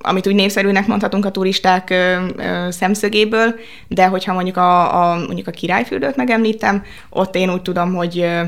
amit 0.05 0.27
úgy 0.27 0.35
népszerűnek 0.35 0.87
mondhatunk 0.87 1.25
a 1.25 1.31
turisták 1.31 1.89
ö, 1.89 2.25
ö, 2.37 2.67
szemszögéből, 2.71 3.55
de 3.87 4.07
hogyha 4.07 4.33
mondjuk 4.33 4.57
a, 4.57 5.01
a, 5.01 5.15
mondjuk 5.15 5.47
a 5.47 5.51
királyfürdőt 5.51 6.15
megemlítem, 6.15 6.83
ott 7.09 7.35
én 7.35 7.49
úgy 7.49 7.61
tudom, 7.61 7.93
hogy, 7.93 8.19
ö, 8.19 8.41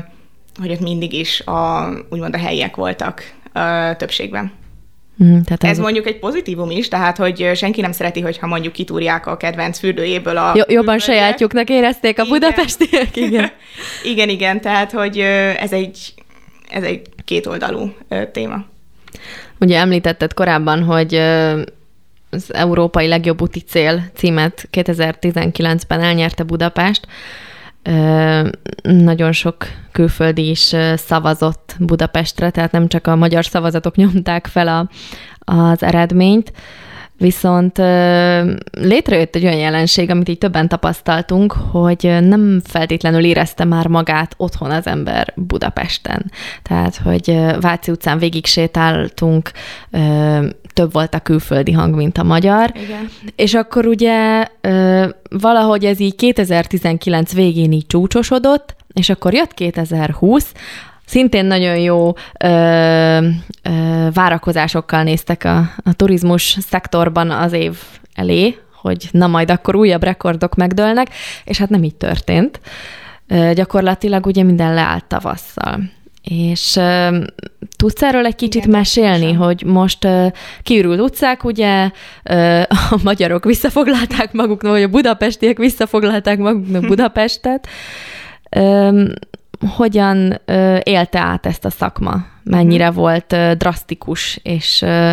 hogy 0.60 0.70
ott 0.70 0.80
mindig 0.80 1.12
is 1.12 1.40
a, 1.40 1.88
úgymond 2.10 2.34
a 2.34 2.38
helyiek 2.38 2.76
voltak 2.76 3.34
ö, 3.52 3.90
többségben. 3.96 4.52
Mm, 5.24 5.40
tehát 5.40 5.64
ez, 5.64 5.70
ez 5.70 5.78
mondjuk 5.78 6.06
egy 6.06 6.18
pozitívum 6.18 6.70
is, 6.70 6.88
tehát 6.88 7.16
hogy 7.16 7.50
senki 7.54 7.80
nem 7.80 7.92
szereti, 7.92 8.20
hogyha 8.20 8.46
mondjuk 8.46 8.72
kitúrják 8.72 9.26
a 9.26 9.36
kedvenc 9.36 9.78
fürdőjéből 9.78 10.36
a... 10.36 10.52
Jobban 10.54 10.98
fürdője. 10.98 10.98
sajátjuknak 10.98 11.68
érezték 11.68 12.18
a 12.18 12.22
igen. 12.22 12.38
budapestiek, 12.38 13.16
igen. 13.26 13.50
igen, 14.04 14.28
igen, 14.28 14.60
tehát 14.60 14.92
hogy 14.92 15.18
ez 15.58 15.72
egy, 15.72 16.14
ez 16.68 16.82
egy 16.82 17.02
kétoldalú 17.24 17.94
téma. 18.32 18.64
Ugye 19.60 19.78
említetted 19.78 20.34
korábban, 20.34 20.82
hogy 20.82 21.14
az 22.30 22.54
Európai 22.54 23.06
Legjobb 23.08 23.42
úti 23.42 23.60
cél 23.60 24.10
címet 24.14 24.68
2019-ben 24.72 26.00
elnyerte 26.00 26.42
Budapest. 26.42 27.06
Nagyon 28.82 29.32
sok 29.32 29.56
külföldi 29.92 30.48
is 30.48 30.74
szavazott 30.94 31.76
Budapestre, 31.78 32.50
tehát 32.50 32.72
nem 32.72 32.88
csak 32.88 33.06
a 33.06 33.16
magyar 33.16 33.44
szavazatok 33.44 33.96
nyomták 33.96 34.46
fel 34.46 34.68
a, 34.68 34.88
az 35.52 35.82
eredményt. 35.82 36.52
Viszont 37.18 37.78
létrejött 38.70 39.34
egy 39.34 39.44
olyan 39.44 39.58
jelenség, 39.58 40.10
amit 40.10 40.28
így 40.28 40.38
többen 40.38 40.68
tapasztaltunk, 40.68 41.52
hogy 41.52 42.16
nem 42.20 42.60
feltétlenül 42.64 43.24
érezte 43.24 43.64
már 43.64 43.86
magát 43.86 44.34
otthon 44.36 44.70
az 44.70 44.86
ember 44.86 45.32
Budapesten. 45.36 46.32
Tehát, 46.62 46.96
hogy 46.96 47.38
Váci 47.60 47.90
utcán 47.90 48.18
végig 48.18 48.46
sétáltunk, 48.46 49.50
több 50.74 50.92
volt 50.92 51.14
a 51.14 51.20
külföldi 51.20 51.72
hang, 51.72 51.94
mint 51.94 52.18
a 52.18 52.22
magyar. 52.22 52.72
Igen. 52.74 53.08
És 53.36 53.54
akkor 53.54 53.86
ugye 53.86 54.46
valahogy 55.30 55.84
ez 55.84 56.00
így 56.00 56.14
2019 56.14 57.34
végén 57.34 57.72
így 57.72 57.86
csúcsosodott, 57.86 58.76
és 58.92 59.08
akkor 59.08 59.34
jött 59.34 59.54
2020, 59.54 60.52
Szintén 61.06 61.44
nagyon 61.44 61.78
jó 61.78 62.12
ö, 62.44 62.48
ö, 63.62 64.08
várakozásokkal 64.12 65.02
néztek 65.02 65.44
a, 65.44 65.58
a 65.84 65.92
turizmus 65.92 66.56
szektorban 66.60 67.30
az 67.30 67.52
év 67.52 67.78
elé, 68.14 68.56
hogy 68.74 69.08
na 69.10 69.26
majd 69.26 69.50
akkor 69.50 69.76
újabb 69.76 70.02
rekordok 70.02 70.54
megdőlnek, 70.54 71.08
és 71.44 71.58
hát 71.58 71.68
nem 71.68 71.84
így 71.84 71.94
történt. 71.94 72.60
Ö, 73.28 73.50
gyakorlatilag 73.54 74.26
ugye 74.26 74.42
minden 74.42 74.74
leállt 74.74 75.04
tavasszal. 75.04 75.80
És 76.22 76.76
ö, 76.76 77.18
tudsz 77.76 78.02
erről 78.02 78.26
egy 78.26 78.34
kicsit 78.34 78.64
Igen, 78.64 78.76
mesélni, 78.76 79.26
sem. 79.26 79.36
hogy 79.36 79.62
most 79.66 80.04
ö, 80.04 80.26
kiürült 80.62 81.00
utcák, 81.00 81.44
ugye 81.44 81.90
ö, 82.22 82.60
a 82.90 82.98
magyarok 83.02 83.44
visszafoglalták 83.44 84.32
maguknak, 84.32 84.72
vagy 84.72 84.82
a 84.82 84.88
budapestiek 84.88 85.58
visszafoglalták 85.58 86.38
maguknak 86.38 86.86
Budapestet. 86.92 87.68
Ö, 88.50 89.04
hogyan 89.76 90.40
ö, 90.44 90.78
élte 90.82 91.18
át 91.18 91.46
ezt 91.46 91.64
a 91.64 91.70
szakma? 91.70 92.26
Mennyire 92.42 92.86
hmm. 92.86 92.94
volt 92.94 93.32
ö, 93.32 93.52
drasztikus 93.54 94.40
és 94.42 94.82
ö, 94.82 95.12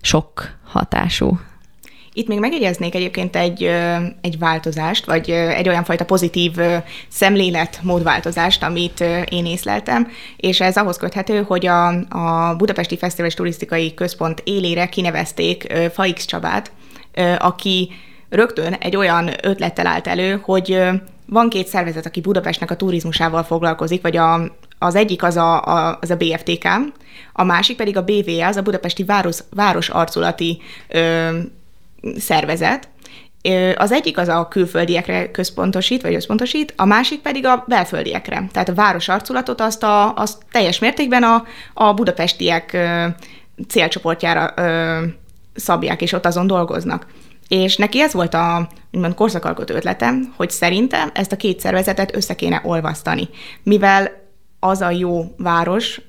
sok 0.00 0.56
hatású? 0.64 1.38
Itt 2.16 2.28
még 2.28 2.38
megjegyeznék 2.38 2.94
egyébként 2.94 3.36
egy, 3.36 3.62
egy 4.20 4.38
változást, 4.38 5.04
vagy 5.04 5.30
egy 5.30 5.68
olyan 5.68 5.84
fajta 5.84 6.04
pozitív 6.04 6.52
szemléletmódváltozást, 7.08 8.62
amit 8.62 9.04
én 9.30 9.46
észleltem, 9.46 10.08
és 10.36 10.60
ez 10.60 10.76
ahhoz 10.76 10.96
köthető, 10.96 11.42
hogy 11.42 11.66
a, 11.66 11.86
a 12.08 12.56
Budapesti 12.56 12.96
Fesztivál 12.96 13.28
és 13.28 13.34
Turisztikai 13.34 13.94
Központ 13.94 14.42
élére 14.44 14.86
kinevezték 14.86 15.72
Faix 15.92 16.24
Csabát, 16.24 16.72
aki 17.38 17.90
rögtön 18.28 18.72
egy 18.72 18.96
olyan 18.96 19.30
ötlettel 19.42 19.86
állt 19.86 20.06
elő, 20.06 20.40
hogy 20.42 20.82
van 21.26 21.48
két 21.48 21.66
szervezet, 21.66 22.06
aki 22.06 22.20
Budapestnek 22.20 22.70
a 22.70 22.76
turizmusával 22.76 23.42
foglalkozik, 23.42 24.02
vagy 24.02 24.16
a, 24.16 24.40
az 24.78 24.94
egyik 24.94 25.22
az 25.22 25.36
a, 25.36 25.64
a, 25.64 25.98
az 26.00 26.10
a 26.10 26.16
BFTK, 26.16 26.68
a 27.32 27.44
másik 27.44 27.76
pedig 27.76 27.96
a 27.96 28.04
BVA, 28.04 28.46
az 28.46 28.56
a 28.56 28.62
Budapesti 28.62 29.04
Város, 29.04 29.38
Város 29.50 29.88
Arculati 29.88 30.60
ö, 30.88 31.38
Szervezet. 32.18 32.88
Az 33.76 33.92
egyik 33.92 34.18
az 34.18 34.28
a 34.28 34.48
külföldiekre 34.48 35.30
központosít, 35.30 36.02
vagy 36.02 36.14
összpontosít, 36.14 36.72
a 36.76 36.84
másik 36.84 37.20
pedig 37.20 37.46
a 37.46 37.64
belföldiekre. 37.68 38.46
Tehát 38.52 38.68
a 38.68 38.74
város 38.74 39.08
arculatot 39.08 39.60
azt, 39.60 39.82
a, 39.82 40.14
azt 40.14 40.42
teljes 40.52 40.78
mértékben 40.78 41.22
a, 41.22 41.44
a 41.74 41.94
budapestiek 41.94 42.72
ö, 42.72 43.06
célcsoportjára 43.68 44.52
ö, 44.56 45.04
szabják, 45.54 46.02
és 46.02 46.12
ott 46.12 46.26
azon 46.26 46.46
dolgoznak. 46.46 47.06
És 47.48 47.76
neki 47.76 48.00
ez 48.00 48.12
volt 48.12 48.34
a 48.34 48.68
úgymond 48.92 49.14
korszakalkotó 49.14 49.74
ötletem, 49.74 50.32
hogy 50.36 50.50
szerintem 50.50 51.10
ezt 51.14 51.32
a 51.32 51.36
két 51.36 51.60
szervezetet 51.60 52.16
össze 52.16 52.34
kéne 52.34 52.60
olvasztani, 52.64 53.28
mivel 53.62 54.10
az 54.60 54.80
a 54.80 54.90
jó 54.90 55.24
város, 55.36 56.00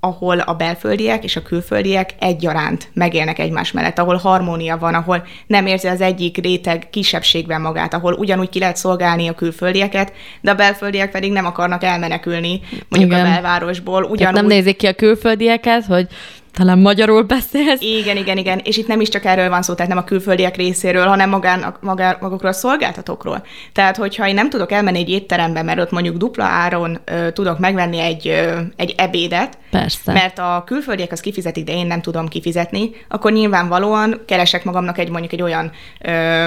ahol 0.00 0.38
a 0.38 0.54
belföldiek 0.54 1.24
és 1.24 1.36
a 1.36 1.42
külföldiek 1.42 2.14
egyaránt 2.18 2.88
megélnek 2.92 3.38
egymás 3.38 3.72
mellett, 3.72 3.98
ahol 3.98 4.16
harmónia 4.16 4.78
van, 4.78 4.94
ahol 4.94 5.26
nem 5.46 5.66
érzi 5.66 5.88
az 5.88 6.00
egyik 6.00 6.36
réteg 6.36 6.90
kisebbségben 6.90 7.60
magát, 7.60 7.94
ahol 7.94 8.12
ugyanúgy 8.12 8.48
ki 8.48 8.58
lehet 8.58 8.76
szolgálni 8.76 9.28
a 9.28 9.34
külföldieket, 9.34 10.12
de 10.40 10.50
a 10.50 10.54
belföldiek 10.54 11.10
pedig 11.10 11.32
nem 11.32 11.46
akarnak 11.46 11.82
elmenekülni 11.82 12.60
mondjuk 12.88 13.12
Igen. 13.12 13.26
a 13.26 13.28
belvárosból. 13.28 14.02
Ugyanúgy... 14.02 14.34
nem 14.34 14.46
nézik 14.46 14.76
ki 14.76 14.86
a 14.86 14.94
külföldieket, 14.94 15.84
hogy 15.84 16.06
talán 16.56 16.78
magyarul 16.78 17.22
beszélsz. 17.22 17.80
Igen, 17.80 18.16
igen, 18.16 18.38
igen. 18.38 18.60
És 18.64 18.76
itt 18.76 18.86
nem 18.86 19.00
is 19.00 19.08
csak 19.08 19.24
erről 19.24 19.48
van 19.48 19.62
szó, 19.62 19.74
tehát 19.74 19.90
nem 19.90 20.00
a 20.00 20.04
külföldiek 20.04 20.56
részéről, 20.56 21.06
hanem 21.06 21.28
magán, 21.28 21.74
magá, 21.80 22.16
magukról 22.20 22.50
a 22.50 22.54
szolgáltatókról. 22.54 23.42
Tehát, 23.72 23.96
hogyha 23.96 24.28
én 24.28 24.34
nem 24.34 24.50
tudok 24.50 24.72
elmenni 24.72 24.98
egy 24.98 25.10
étterembe, 25.10 25.62
mert 25.62 25.78
ott 25.78 25.90
mondjuk 25.90 26.16
dupla 26.16 26.44
áron 26.44 26.98
ö, 27.04 27.30
tudok 27.30 27.58
megvenni 27.58 27.98
egy, 27.98 28.28
ö, 28.28 28.58
egy 28.76 28.94
ebédet, 28.96 29.58
Persze. 29.70 30.12
mert 30.12 30.38
a 30.38 30.62
külföldiek 30.66 31.12
az 31.12 31.20
kifizetik, 31.20 31.64
de 31.64 31.72
én 31.72 31.86
nem 31.86 32.00
tudom 32.00 32.28
kifizetni, 32.28 32.90
akkor 33.08 33.32
nyilvánvalóan 33.32 34.20
keresek 34.26 34.64
magamnak 34.64 34.98
egy 34.98 35.10
mondjuk 35.10 35.32
egy 35.32 35.42
olyan 35.42 35.72
ö, 36.00 36.46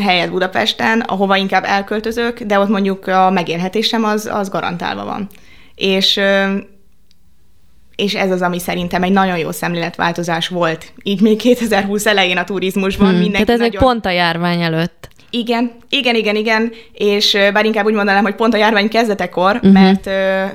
helyet 0.00 0.30
Budapesten, 0.30 1.00
ahova 1.00 1.36
inkább 1.36 1.64
elköltözök, 1.64 2.40
de 2.40 2.58
ott 2.58 2.68
mondjuk 2.68 3.06
a 3.06 3.30
megélhetésem 3.30 4.04
az, 4.04 4.28
az 4.32 4.48
garantálva 4.48 5.04
van. 5.04 5.28
És 5.74 6.20
és 7.96 8.14
ez 8.14 8.30
az, 8.30 8.42
ami 8.42 8.58
szerintem 8.58 9.02
egy 9.02 9.12
nagyon 9.12 9.38
jó 9.38 9.50
szemléletváltozás 9.50 10.48
volt. 10.48 10.92
Így 11.02 11.20
még 11.20 11.36
2020 11.38 12.06
elején 12.06 12.36
a 12.36 12.44
turizmusban. 12.44 13.08
Hmm, 13.08 13.18
mindenki 13.18 13.44
tehát 13.44 13.60
ez 13.60 13.66
nagyon... 13.66 13.82
egy 13.82 13.88
pont 13.88 14.06
a 14.06 14.10
járvány 14.10 14.62
előtt. 14.62 15.08
Igen, 15.38 15.72
igen, 15.88 16.14
igen, 16.14 16.36
igen, 16.36 16.72
és 16.92 17.38
bár 17.52 17.64
inkább 17.64 17.84
úgy 17.84 17.94
mondanám, 17.94 18.22
hogy 18.22 18.34
pont 18.34 18.54
a 18.54 18.56
járvány 18.56 18.88
kezdetekor, 18.88 19.54
uh-huh. 19.54 19.72
mert, 19.72 20.04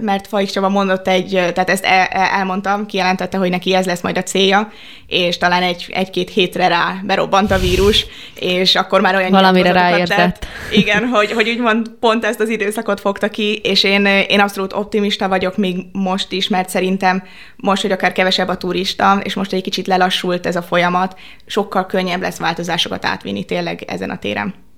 mert 0.01 0.27
Fajk 0.27 0.49
Csaba 0.49 0.69
mondott 0.69 1.07
egy, 1.07 1.29
tehát 1.29 1.69
ezt 1.69 1.85
el, 1.85 2.05
elmondtam, 2.11 2.85
kijelentette, 2.85 3.37
hogy 3.37 3.49
neki 3.49 3.75
ez 3.75 3.85
lesz 3.85 4.01
majd 4.01 4.17
a 4.17 4.23
célja, 4.23 4.71
és 5.07 5.37
talán 5.37 5.63
egy, 5.63 5.85
egy-két 5.93 6.29
hétre 6.29 6.67
rá 6.67 7.01
berobbant 7.03 7.51
a 7.51 7.57
vírus, 7.57 8.05
és 8.35 8.75
akkor 8.75 9.01
már 9.01 9.15
olyan 9.15 9.31
Valamire 9.31 9.71
ráértett. 9.71 10.45
Igen, 10.71 11.05
hogy, 11.05 11.31
hogy 11.31 11.49
úgymond 11.49 11.89
pont 11.99 12.25
ezt 12.25 12.39
az 12.39 12.49
időszakot 12.49 12.99
fogta 12.99 13.29
ki, 13.29 13.55
és 13.63 13.83
én, 13.83 14.05
én 14.05 14.39
abszolút 14.39 14.73
optimista 14.73 15.27
vagyok 15.27 15.57
még 15.57 15.85
most 15.91 16.31
is, 16.31 16.47
mert 16.47 16.69
szerintem 16.69 17.23
most, 17.55 17.81
hogy 17.81 17.91
akár 17.91 18.11
kevesebb 18.11 18.47
a 18.47 18.57
turista, 18.57 19.19
és 19.23 19.33
most 19.33 19.53
egy 19.53 19.63
kicsit 19.63 19.87
lelassult 19.87 20.45
ez 20.45 20.55
a 20.55 20.61
folyamat, 20.61 21.19
sokkal 21.45 21.85
könnyebb 21.85 22.21
lesz 22.21 22.37
változásokat 22.37 23.05
átvinni 23.05 23.43
tényleg 23.43 23.83
ezen 23.87 24.09
a 24.09 24.17
téren. 24.17 24.69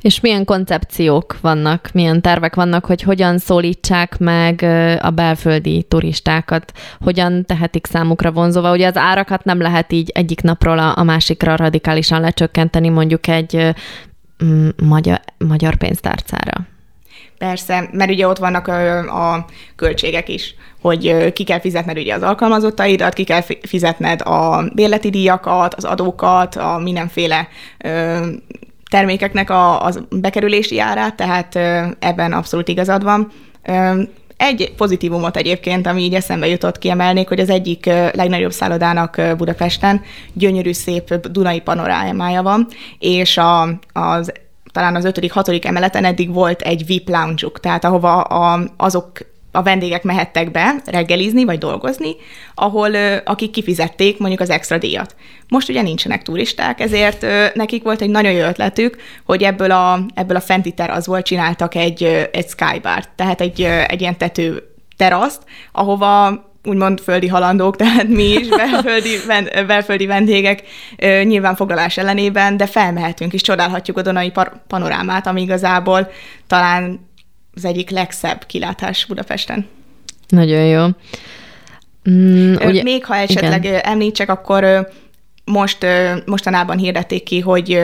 És 0.00 0.20
milyen 0.20 0.44
koncepciók 0.44 1.36
vannak, 1.40 1.90
milyen 1.92 2.22
tervek 2.22 2.54
vannak, 2.54 2.84
hogy 2.84 3.02
hogyan 3.02 3.38
szólítsák 3.38 4.18
meg 4.18 4.62
a 5.02 5.10
belföldi 5.10 5.82
turistákat, 5.82 6.72
hogyan 7.00 7.44
tehetik 7.44 7.86
számukra 7.86 8.32
vonzóvá. 8.32 8.72
Ugye 8.72 8.86
az 8.86 8.96
árakat 8.96 9.44
nem 9.44 9.60
lehet 9.60 9.92
így 9.92 10.10
egyik 10.14 10.40
napról 10.40 10.78
a, 10.78 11.02
másikra 11.02 11.56
radikálisan 11.56 12.20
lecsökkenteni 12.20 12.88
mondjuk 12.88 13.26
egy 13.26 13.74
magyar, 14.82 15.20
magyar 15.38 15.76
pénztárcára. 15.76 16.66
Persze, 17.38 17.88
mert 17.92 18.10
ugye 18.10 18.28
ott 18.28 18.38
vannak 18.38 18.68
a, 18.68 19.46
költségek 19.76 20.28
is, 20.28 20.54
hogy 20.80 21.32
ki 21.32 21.44
kell 21.44 21.60
fizetned 21.60 21.98
ugye 21.98 22.14
az 22.14 22.22
alkalmazottaidat, 22.22 23.14
ki 23.14 23.24
kell 23.24 23.40
fizetned 23.62 24.20
a 24.20 24.64
bérleti 24.74 25.10
díjakat, 25.10 25.74
az 25.74 25.84
adókat, 25.84 26.56
a 26.56 26.78
mindenféle 26.78 27.48
termékeknek 28.94 29.50
a, 29.50 29.84
az 29.84 30.00
bekerülési 30.10 30.80
árát, 30.80 31.14
tehát 31.16 31.54
ebben 31.98 32.32
abszolút 32.32 32.68
igazad 32.68 33.02
van. 33.02 33.32
Egy 34.36 34.72
pozitívumot 34.76 35.36
egyébként, 35.36 35.86
ami 35.86 36.02
így 36.02 36.14
eszembe 36.14 36.46
jutott, 36.46 36.78
kiemelnék, 36.78 37.28
hogy 37.28 37.40
az 37.40 37.50
egyik 37.50 37.86
legnagyobb 38.12 38.52
szállodának 38.52 39.20
Budapesten 39.36 40.02
gyönyörű, 40.32 40.72
szép 40.72 41.14
Dunai 41.14 41.60
panorámája 41.60 42.42
van, 42.42 42.66
és 42.98 43.36
a, 43.36 43.62
az 43.92 44.32
talán 44.72 44.94
az 44.94 45.04
ötödik, 45.04 45.32
hatodik 45.32 45.64
emeleten 45.64 46.04
eddig 46.04 46.32
volt 46.32 46.60
egy 46.60 46.86
VIP 46.86 47.08
lounge 47.08 47.46
tehát 47.60 47.84
ahova 47.84 48.20
a, 48.20 48.60
azok 48.76 49.18
a 49.54 49.62
vendégek 49.62 50.02
mehettek 50.02 50.50
be 50.50 50.74
reggelizni 50.84 51.44
vagy 51.44 51.58
dolgozni, 51.58 52.16
ahol 52.54 52.94
akik 53.24 53.50
kifizették 53.50 54.18
mondjuk 54.18 54.40
az 54.40 54.50
extra 54.50 54.78
díjat. 54.78 55.14
Most 55.48 55.68
ugye 55.68 55.82
nincsenek 55.82 56.22
turisták, 56.22 56.80
ezért 56.80 57.26
nekik 57.54 57.82
volt 57.82 58.00
egy 58.00 58.10
nagyon 58.10 58.32
jó 58.32 58.44
ötletük, 58.44 58.96
hogy 59.24 59.42
ebből 59.42 59.70
a, 59.70 60.06
ebből 60.14 60.36
a 60.36 60.40
fenti 60.40 60.72
teraszból 60.72 61.22
csináltak 61.22 61.74
egy, 61.74 62.02
egy 62.32 62.48
skybart, 62.48 63.08
tehát 63.16 63.40
egy, 63.40 63.62
egy 63.86 64.00
ilyen 64.00 64.18
tető 64.18 64.62
teraszt, 64.96 65.42
ahova 65.72 66.42
úgymond 66.64 67.00
földi 67.00 67.28
halandók, 67.28 67.76
tehát 67.82 68.08
mi 68.08 68.24
is, 68.24 68.48
belföldi, 68.48 69.16
belföldi 69.66 70.06
vendégek 70.06 70.62
nyilván 71.22 71.54
foglalás 71.54 71.96
ellenében, 71.96 72.56
de 72.56 72.66
felmehetünk 72.66 73.32
és 73.32 73.42
csodálhatjuk 73.42 73.98
a 73.98 74.02
Donai 74.02 74.32
panorámát, 74.66 75.26
ami 75.26 75.42
igazából 75.42 76.10
talán 76.46 77.12
az 77.54 77.64
egyik 77.64 77.90
legszebb 77.90 78.46
kilátás 78.46 79.04
Budapesten. 79.04 79.66
Nagyon 80.28 80.64
jó. 80.64 80.86
Mm, 82.10 82.54
ugye, 82.54 82.82
Még 82.82 83.04
ha 83.04 83.16
esetleg 83.16 83.64
igen. 83.64 83.80
említsek, 83.80 84.30
akkor 84.30 84.88
most 85.44 85.86
mostanában 86.26 86.78
hirdették 86.78 87.22
ki, 87.22 87.40
hogy 87.40 87.82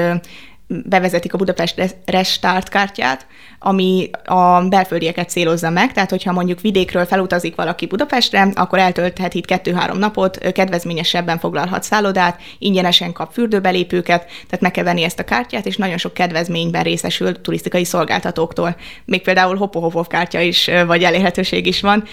bevezetik 0.84 1.34
a 1.34 1.38
Budapest 1.38 1.98
Restart 2.04 2.68
kártyát, 2.68 3.26
ami 3.58 4.10
a 4.24 4.60
belföldieket 4.68 5.30
célozza 5.30 5.70
meg, 5.70 5.92
tehát 5.92 6.10
hogyha 6.10 6.32
mondjuk 6.32 6.60
vidékről 6.60 7.04
felutazik 7.04 7.54
valaki 7.54 7.86
Budapestre, 7.86 8.48
akkor 8.54 8.78
eltölthet 8.78 9.34
itt 9.34 9.44
kettő-három 9.44 9.98
napot, 9.98 10.38
kedvezményesebben 10.52 11.38
foglalhat 11.38 11.82
szállodát, 11.82 12.40
ingyenesen 12.58 13.12
kap 13.12 13.32
fürdőbelépőket, 13.32 14.24
tehát 14.24 14.60
meg 14.60 14.70
kell 14.70 14.84
venni 14.84 15.02
ezt 15.02 15.18
a 15.18 15.24
kártyát, 15.24 15.66
és 15.66 15.76
nagyon 15.76 15.98
sok 15.98 16.14
kedvezményben 16.14 16.82
részesül 16.82 17.40
turisztikai 17.40 17.84
szolgáltatóktól. 17.84 18.76
Még 19.04 19.22
például 19.22 19.56
Hopohopov 19.56 20.06
kártya 20.06 20.40
is, 20.40 20.70
vagy 20.86 21.02
elérhetőség 21.02 21.66
is 21.66 21.80
van, 21.80 22.04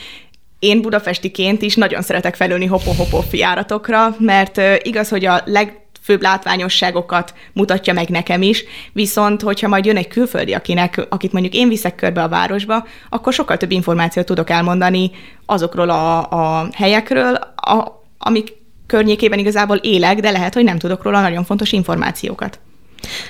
én 0.60 0.82
budapestiként 0.82 1.62
is 1.62 1.76
nagyon 1.76 2.02
szeretek 2.02 2.36
felülni 2.36 2.66
hopo-hopo 2.66 3.22
járatokra, 3.32 4.16
mert 4.20 4.62
igaz, 4.82 5.10
hogy 5.10 5.26
a 5.26 5.42
leg 5.46 5.82
főbb 6.08 6.22
látványosságokat 6.22 7.34
mutatja 7.54 7.94
meg 7.94 8.10
nekem 8.10 8.42
is, 8.42 8.64
viszont 8.94 9.42
hogyha 9.42 9.68
majd 9.68 9.86
jön 9.86 9.98
egy 9.98 10.08
külföldi, 10.08 10.54
akinek, 10.54 11.06
akit 11.10 11.32
mondjuk 11.32 11.54
én 11.54 11.68
viszek 11.68 11.96
körbe 11.96 12.24
a 12.24 12.28
városba, 12.28 12.86
akkor 13.10 13.34
sokkal 13.34 13.58
több 13.58 13.72
információt 13.72 14.26
tudok 14.26 14.50
elmondani 14.50 15.12
azokról 15.46 15.90
a, 15.90 16.30
a 16.30 16.70
helyekről, 16.74 17.36
a, 17.56 18.04
amik 18.18 18.54
környékében 18.86 19.40
igazából 19.40 19.78
élek, 19.78 20.20
de 20.20 20.32
lehet, 20.32 20.54
hogy 20.54 20.64
nem 20.64 20.78
tudok 20.78 21.04
róla 21.04 21.22
nagyon 21.22 21.44
fontos 21.44 21.72
információkat. 21.72 22.60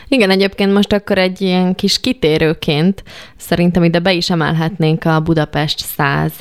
Igen, 0.07 0.29
egyébként 0.29 0.74
most 0.74 0.93
akkor 0.93 1.17
egy 1.17 1.41
ilyen 1.41 1.75
kis 1.75 2.00
kitérőként 2.00 3.03
szerintem 3.38 3.84
ide 3.84 4.00
be 4.00 4.13
is 4.13 4.29
emelhetnénk 4.29 5.05
a 5.05 5.19
Budapest 5.19 5.79
100 5.79 6.31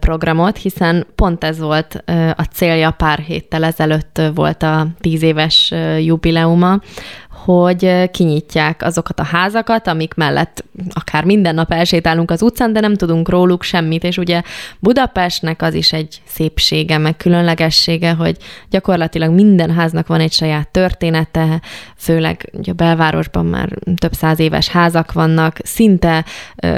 programot, 0.00 0.56
hiszen 0.56 1.06
pont 1.14 1.44
ez 1.44 1.58
volt 1.58 2.04
a 2.36 2.42
célja 2.52 2.90
pár 2.90 3.18
héttel 3.18 3.64
ezelőtt 3.64 4.20
volt 4.34 4.62
a 4.62 4.86
tíz 5.00 5.22
éves 5.22 5.72
jubileuma, 6.00 6.80
hogy 7.46 8.10
kinyitják 8.10 8.82
azokat 8.82 9.20
a 9.20 9.24
házakat, 9.24 9.86
amik 9.86 10.14
mellett 10.14 10.64
akár 10.92 11.24
minden 11.24 11.54
nap 11.54 11.72
elsétálunk 11.72 12.30
az 12.30 12.42
utcán, 12.42 12.72
de 12.72 12.80
nem 12.80 12.94
tudunk 12.94 13.28
róluk 13.28 13.62
semmit, 13.62 14.04
és 14.04 14.18
ugye 14.18 14.42
Budapestnek 14.78 15.62
az 15.62 15.74
is 15.74 15.92
egy 15.92 16.22
szépsége, 16.24 16.98
meg 16.98 17.16
különlegessége, 17.16 18.12
hogy 18.12 18.36
gyakorlatilag 18.70 19.30
minden 19.30 19.70
háznak 19.70 20.06
van 20.06 20.20
egy 20.20 20.32
saját 20.32 20.68
története, 20.68 21.60
főleg 21.96 22.50
ugye 22.52 22.72
a 22.72 22.74
belvárosban 22.74 23.46
már 23.46 23.68
több 23.96 24.12
száz 24.12 24.38
éves 24.38 24.68
házak 24.68 25.12
vannak, 25.12 25.58
szinte 25.62 26.24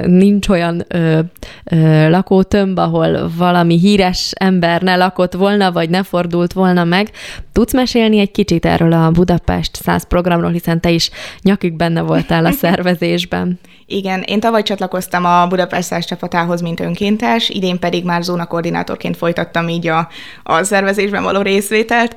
nincs 0.05 0.49
olyan 0.49 0.85
ö, 0.89 1.21
ö, 1.65 2.09
lakótömb, 2.09 2.79
ahol 2.79 3.31
valami 3.37 3.79
híres 3.79 4.33
ember 4.35 4.83
ne 4.83 4.97
lakott 4.97 5.33
volna, 5.33 5.73
vagy 5.73 5.91
ne 5.91 6.03
fordult 6.03 6.53
volna 6.53 6.85
meg. 6.85 7.11
Tudsz 7.53 7.73
mesélni 7.73 8.19
egy 8.19 8.31
kicsit 8.31 8.67
erről 8.67 8.93
a 8.93 9.11
Budapest 9.11 9.77
100 9.77 10.07
programról, 10.07 10.51
hiszen 10.51 10.81
te 10.81 10.91
is 10.91 11.11
nyakig 11.43 11.73
benne 11.73 12.01
voltál 12.01 12.45
a 12.45 12.51
szervezésben. 12.63 13.59
Igen, 13.91 14.23
én 14.23 14.41
tavaly 14.41 14.63
csatlakoztam 14.63 15.25
a 15.25 15.47
Budapest 15.47 15.87
Száz 15.87 16.05
csapatához, 16.05 16.61
mint 16.61 16.81
önkéntes, 16.81 17.49
idén 17.49 17.79
pedig 17.79 18.05
már 18.05 18.23
zónakoordinátorként 18.23 19.17
folytattam 19.17 19.69
így 19.69 19.87
a, 19.87 20.09
a 20.43 20.63
szervezésben 20.63 21.23
való 21.23 21.41
részvételt. 21.41 22.17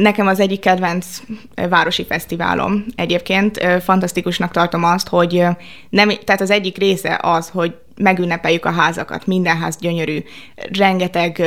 Nekem 0.00 0.26
az 0.26 0.40
egyik 0.40 0.60
kedvenc 0.60 1.06
városi 1.68 2.04
fesztiválom 2.04 2.84
egyébként. 2.96 3.66
Fantasztikusnak 3.82 4.50
tartom 4.50 4.84
azt, 4.84 5.08
hogy 5.08 5.44
nem, 5.88 6.08
tehát 6.24 6.40
az 6.40 6.50
egyik 6.50 6.78
része 6.78 7.18
az, 7.22 7.48
hogy 7.48 7.74
megünnepeljük 7.96 8.64
a 8.64 8.70
házakat, 8.70 9.26
minden 9.26 9.56
ház 9.56 9.76
gyönyörű, 9.76 10.18
rengeteg 10.78 11.42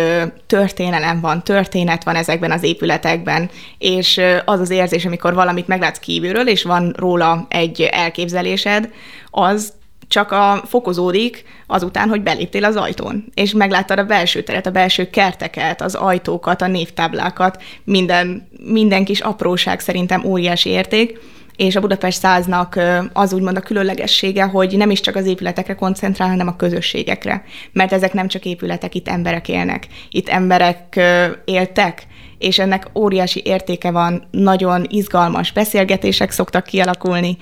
történelem 0.48 1.22
van, 1.22 1.43
történet 1.43 2.03
van 2.03 2.15
ezekben 2.15 2.51
az 2.51 2.63
épületekben, 2.63 3.50
és 3.77 4.22
az 4.45 4.60
az 4.60 4.69
érzés, 4.69 5.05
amikor 5.05 5.34
valamit 5.34 5.67
meglátsz 5.67 6.00
kívülről, 6.00 6.48
és 6.48 6.63
van 6.63 6.93
róla 6.98 7.45
egy 7.50 7.81
elképzelésed, 7.81 8.89
az 9.29 9.74
csak 10.07 10.31
a 10.31 10.62
fokozódik 10.65 11.43
azután, 11.67 12.09
hogy 12.09 12.21
beléptél 12.21 12.63
az 12.63 12.75
ajtón, 12.75 13.25
és 13.33 13.53
megláttad 13.53 14.00
a 14.00 14.03
belső 14.03 14.43
teret, 14.43 14.65
a 14.65 14.71
belső 14.71 15.09
kerteket, 15.09 15.81
az 15.81 15.95
ajtókat, 15.95 16.62
a 16.62 16.67
névtáblákat, 16.67 17.63
minden, 17.83 18.47
minden 18.57 19.05
kis 19.05 19.19
apróság 19.19 19.79
szerintem 19.79 20.25
óriási 20.25 20.69
érték, 20.69 21.19
és 21.55 21.75
a 21.75 21.79
Budapest 21.79 22.19
száznak 22.19 22.79
az 23.13 23.33
úgymond 23.33 23.57
a 23.57 23.62
különlegessége, 23.62 24.43
hogy 24.43 24.77
nem 24.77 24.89
is 24.89 25.00
csak 25.00 25.15
az 25.15 25.25
épületekre 25.25 25.75
koncentrál, 25.75 26.29
hanem 26.29 26.47
a 26.47 26.55
közösségekre. 26.55 27.43
Mert 27.71 27.93
ezek 27.93 28.13
nem 28.13 28.27
csak 28.27 28.45
épületek, 28.45 28.95
itt 28.95 29.07
emberek 29.07 29.50
élnek. 29.50 29.87
Itt 30.09 30.29
emberek 30.29 31.00
éltek, 31.46 32.07
és 32.37 32.59
ennek 32.59 32.87
óriási 32.94 33.41
értéke 33.46 33.91
van, 33.91 34.27
nagyon 34.31 34.85
izgalmas 34.89 35.51
beszélgetések 35.51 36.31
szoktak 36.31 36.63
kialakulni, 36.63 37.37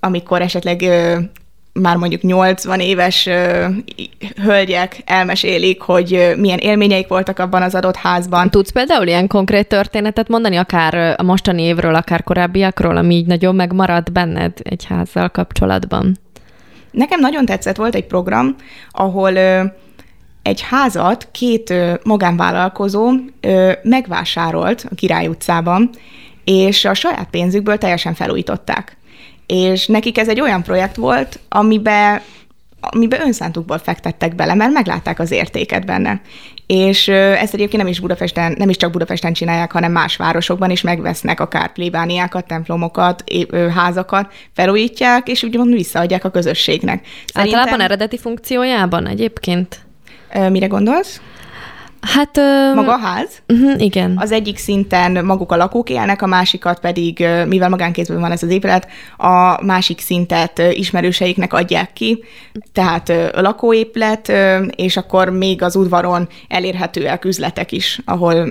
amikor 0.00 0.42
esetleg 0.42 0.84
már 1.72 1.96
mondjuk 1.96 2.22
80 2.22 2.80
éves 2.80 3.26
ö, 3.26 3.66
hölgyek 4.42 5.02
elmesélik, 5.04 5.80
hogy 5.80 6.34
milyen 6.36 6.58
élményeik 6.58 7.08
voltak 7.08 7.38
abban 7.38 7.62
az 7.62 7.74
adott 7.74 7.96
házban. 7.96 8.50
Tudsz 8.50 8.70
például 8.70 9.06
ilyen 9.06 9.26
konkrét 9.26 9.68
történetet 9.68 10.28
mondani, 10.28 10.56
akár 10.56 11.14
a 11.18 11.22
mostani 11.22 11.62
évről, 11.62 11.94
akár 11.94 12.22
korábbiakról, 12.22 12.96
ami 12.96 13.14
így 13.14 13.26
nagyon 13.26 13.54
megmaradt 13.54 14.12
benned 14.12 14.52
egy 14.62 14.84
házzal 14.84 15.28
kapcsolatban? 15.28 16.16
Nekem 16.90 17.20
nagyon 17.20 17.44
tetszett, 17.44 17.76
volt 17.76 17.94
egy 17.94 18.06
program, 18.06 18.54
ahol 18.90 19.34
ö, 19.34 19.64
egy 20.42 20.60
házat 20.60 21.28
két 21.32 21.70
ö, 21.70 21.94
magánvállalkozó 22.02 23.10
ö, 23.40 23.72
megvásárolt 23.82 24.86
a 24.90 24.94
Király 24.94 25.26
utcában, 25.26 25.90
és 26.44 26.84
a 26.84 26.94
saját 26.94 27.28
pénzükből 27.30 27.78
teljesen 27.78 28.14
felújították. 28.14 28.97
És 29.48 29.86
nekik 29.86 30.18
ez 30.18 30.28
egy 30.28 30.40
olyan 30.40 30.62
projekt 30.62 30.96
volt, 30.96 31.38
amiben 31.48 32.20
amiben 32.80 33.20
önszántukból 33.20 33.78
fektettek 33.78 34.34
bele, 34.34 34.54
mert 34.54 34.72
meglátták 34.72 35.18
az 35.18 35.30
értéket 35.30 35.86
benne. 35.86 36.20
És 36.66 37.08
ezt 37.08 37.54
egyébként 37.54 37.82
nem 37.82 37.86
is 37.86 38.00
Budapesten, 38.00 38.54
nem 38.58 38.68
is 38.68 38.76
csak 38.76 38.90
Budapesten 38.90 39.32
csinálják, 39.32 39.72
hanem 39.72 39.92
más 39.92 40.16
városokban 40.16 40.70
is 40.70 40.80
megvesznek 40.80 41.40
akár 41.40 41.72
plébániákat, 41.72 42.46
templomokat, 42.46 43.24
házakat, 43.74 44.32
felújítják, 44.52 45.28
és 45.28 45.42
úgymond 45.42 45.72
visszaadják 45.72 46.24
a 46.24 46.30
közösségnek. 46.30 47.06
Szerintem... 47.32 47.58
Általában 47.58 47.84
eredeti 47.84 48.18
funkciójában 48.18 49.06
egyébként? 49.06 49.78
Mire 50.48 50.66
gondolsz? 50.66 51.20
Hát... 52.00 52.36
Maga 52.74 52.92
a 52.92 52.98
ház? 52.98 53.42
Uh-huh, 53.48 53.82
igen. 53.82 54.14
Az 54.16 54.32
egyik 54.32 54.58
szinten 54.58 55.24
maguk 55.24 55.52
a 55.52 55.56
lakók 55.56 55.90
élnek, 55.90 56.22
a 56.22 56.26
másikat 56.26 56.80
pedig, 56.80 57.26
mivel 57.46 57.68
magánkézben 57.68 58.20
van 58.20 58.32
ez 58.32 58.42
az 58.42 58.50
épület, 58.50 58.88
a 59.16 59.64
másik 59.64 60.00
szintet 60.00 60.62
ismerőseiknek 60.70 61.52
adják 61.52 61.92
ki, 61.92 62.24
tehát 62.72 63.08
a 63.08 63.40
lakóépület, 63.40 64.32
és 64.76 64.96
akkor 64.96 65.30
még 65.30 65.62
az 65.62 65.76
udvaron 65.76 66.28
elérhetőek 66.48 67.24
üzletek 67.24 67.72
is, 67.72 68.00
ahol 68.04 68.48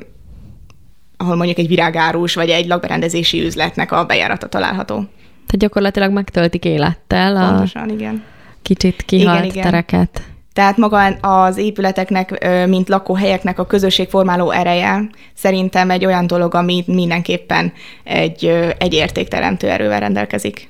ahol 1.17 1.35
mondjuk 1.35 1.57
egy 1.57 1.67
virágárus 1.67 2.33
vagy 2.33 2.49
egy 2.49 2.67
lakberendezési 2.67 3.45
üzletnek 3.45 3.91
a 3.91 4.05
bejárata 4.05 4.47
található. 4.47 4.95
Tehát 4.95 5.57
gyakorlatilag 5.57 6.11
megtöltik 6.11 6.65
élettel 6.65 7.49
Pontosan, 7.49 7.89
a 7.89 7.93
igen. 7.93 8.23
kicsit 8.61 9.01
kihalt 9.05 9.37
igen, 9.37 9.49
igen. 9.49 9.63
tereket. 9.63 10.21
Tehát 10.57 10.77
maga 10.77 11.05
az 11.21 11.57
épületeknek, 11.57 12.47
mint 12.67 12.89
lakóhelyeknek 12.89 13.59
a 13.59 13.65
közösségformáló 13.65 14.51
ereje 14.51 15.09
szerintem 15.33 15.89
egy 15.89 16.05
olyan 16.05 16.27
dolog, 16.27 16.55
ami 16.55 16.83
mindenképpen 16.87 17.73
egy, 18.03 18.45
egy 18.77 18.93
értékteremtő 18.93 19.69
erővel 19.69 19.99
rendelkezik. 19.99 20.69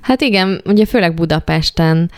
Hát 0.00 0.20
igen, 0.20 0.62
ugye 0.64 0.86
főleg 0.86 1.14
Budapesten 1.14 2.10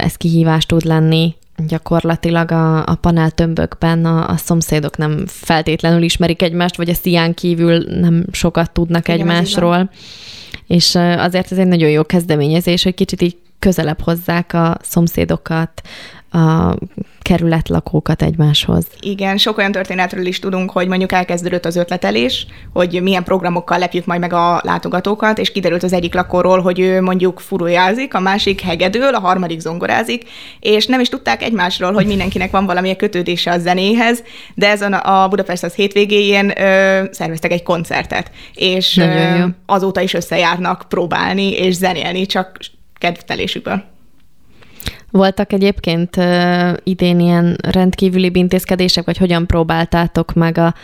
ez 0.00 0.14
kihívás 0.14 0.66
tud 0.66 0.84
lenni, 0.84 1.34
gyakorlatilag 1.68 2.50
a, 2.50 2.86
a 2.86 2.94
paneltömbökben 2.94 4.04
a, 4.04 4.28
a 4.28 4.36
szomszédok 4.36 4.96
nem 4.96 5.24
feltétlenül 5.26 6.02
ismerik 6.02 6.42
egymást, 6.42 6.76
vagy 6.76 6.88
a 6.88 6.94
szián 6.94 7.34
kívül 7.34 7.84
nem 8.00 8.24
sokat 8.32 8.72
tudnak 8.72 9.08
Igen, 9.08 9.20
egymásról. 9.20 9.90
És 10.66 10.94
azért 10.94 11.52
ez 11.52 11.58
egy 11.58 11.66
nagyon 11.66 11.90
jó 11.90 12.04
kezdeményezés, 12.04 12.82
hogy 12.82 12.94
kicsit 12.94 13.22
így 13.22 13.36
közelebb 13.60 14.00
hozzák 14.00 14.52
a 14.52 14.76
szomszédokat, 14.82 15.82
a 16.32 16.76
kerületlakókat 17.22 18.22
egymáshoz. 18.22 18.86
Igen, 19.00 19.36
sok 19.36 19.58
olyan 19.58 19.72
történetről 19.72 20.26
is 20.26 20.38
tudunk, 20.38 20.70
hogy 20.70 20.88
mondjuk 20.88 21.12
elkezdődött 21.12 21.64
az 21.64 21.76
ötletelés, 21.76 22.46
hogy 22.72 23.02
milyen 23.02 23.24
programokkal 23.24 23.78
lepjük 23.78 24.06
majd 24.06 24.20
meg 24.20 24.32
a 24.32 24.60
látogatókat, 24.64 25.38
és 25.38 25.52
kiderült 25.52 25.82
az 25.82 25.92
egyik 25.92 26.14
lakóról, 26.14 26.60
hogy 26.60 26.80
ő 26.80 27.00
mondjuk 27.00 27.40
furujázik, 27.40 28.14
a 28.14 28.20
másik 28.20 28.60
hegedől, 28.60 29.14
a 29.14 29.20
harmadik 29.20 29.60
zongorázik, 29.60 30.28
és 30.60 30.86
nem 30.86 31.00
is 31.00 31.08
tudták 31.08 31.42
egymásról, 31.42 31.92
hogy 31.92 32.06
mindenkinek 32.06 32.50
van 32.50 32.66
valamilyen 32.66 32.96
kötődése 32.96 33.52
a 33.52 33.58
zenéhez, 33.58 34.22
de 34.54 34.68
ezen 34.68 34.92
a 34.92 35.28
Budapest 35.28 35.64
az 35.64 35.74
hétvégéjén 35.74 36.52
ö, 36.60 37.04
szerveztek 37.10 37.52
egy 37.52 37.62
koncertet, 37.62 38.30
és 38.54 38.96
ö, 38.96 39.44
azóta 39.66 40.00
is 40.00 40.14
összejárnak 40.14 40.84
próbálni 40.88 41.50
és 41.50 41.74
zenélni, 41.74 42.26
csak 42.26 42.58
kedvtelésükből. 43.00 43.82
Voltak 45.10 45.52
egyébként 45.52 46.16
uh, 46.16 46.72
idén 46.82 47.20
ilyen 47.20 47.56
rendkívüli 47.62 48.30
intézkedések, 48.32 49.04
vagy 49.04 49.16
hogyan 49.16 49.46
próbáltátok 49.46 50.32
meg 50.32 50.58
a, 50.58 50.74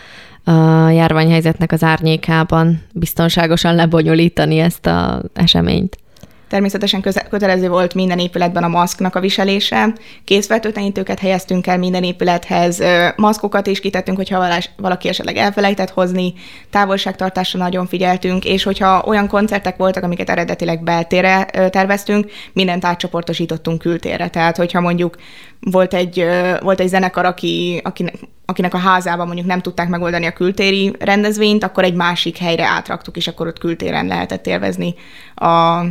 a 0.51 0.89
járványhelyzetnek 0.89 1.71
az 1.71 1.83
árnyékában 1.83 2.81
biztonságosan 2.93 3.75
lebonyolítani 3.75 4.59
ezt 4.59 4.85
az 4.85 5.21
eseményt? 5.33 5.97
Természetesen 6.49 7.03
kötelező 7.29 7.69
volt 7.69 7.93
minden 7.93 8.19
épületben 8.19 8.63
a 8.63 8.67
maszknak 8.67 9.15
a 9.15 9.19
viselése. 9.19 9.93
Készfertőtlenítőket 10.23 11.19
helyeztünk 11.19 11.67
el 11.67 11.77
minden 11.77 12.03
épülethez, 12.03 12.83
maszkokat 13.15 13.67
is 13.67 13.79
kitettünk, 13.79 14.17
hogyha 14.17 14.47
valaki 14.77 15.07
esetleg 15.07 15.37
elfelejtett 15.37 15.89
hozni, 15.89 16.33
távolságtartásra 16.69 17.59
nagyon 17.59 17.87
figyeltünk, 17.87 18.45
és 18.45 18.63
hogyha 18.63 19.03
olyan 19.05 19.27
koncertek 19.27 19.77
voltak, 19.77 20.03
amiket 20.03 20.29
eredetileg 20.29 20.83
beltére 20.83 21.45
terveztünk, 21.69 22.31
mindent 22.53 22.85
átcsoportosítottunk 22.85 23.79
kültérre. 23.79 24.27
Tehát, 24.27 24.57
hogyha 24.57 24.81
mondjuk 24.81 25.17
volt 25.59 25.93
egy, 25.93 26.25
volt 26.61 26.79
egy 26.79 26.87
zenekar, 26.87 27.25
aki, 27.25 27.81
akinek, 27.83 28.13
akinek 28.45 28.73
a 28.73 28.77
házában 28.77 29.25
mondjuk 29.25 29.47
nem 29.47 29.61
tudták 29.61 29.87
megoldani 29.87 30.25
a 30.25 30.33
kültéri 30.33 30.95
rendezvényt, 30.99 31.63
akkor 31.63 31.83
egy 31.83 31.93
másik 31.93 32.37
helyre 32.37 32.65
átraktuk, 32.65 33.17
és 33.17 33.27
akkor 33.27 33.47
ott 33.47 33.59
kültéren 33.59 34.07
lehetett 34.07 34.47
élvezni 34.47 34.95
a, 35.35 35.81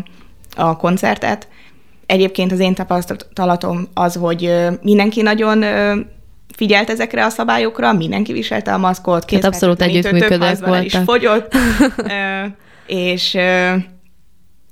a 0.56 0.76
koncertet. 0.76 1.48
Egyébként 2.06 2.52
az 2.52 2.58
én 2.58 2.74
tapasztalatom 2.74 3.88
az, 3.94 4.14
hogy 4.14 4.54
mindenki 4.82 5.22
nagyon 5.22 5.64
figyelt 6.56 6.90
ezekre 6.90 7.24
a 7.24 7.28
szabályokra, 7.28 7.92
mindenki 7.92 8.32
viselte 8.32 8.72
a 8.74 8.78
maszkot, 8.78 9.30
hát 9.30 9.44
abszolút 9.44 9.82
együttműködők 9.82 10.58
voltak. 10.58 10.84
is 10.84 10.96
fogyott, 11.04 11.56
és, 12.86 13.38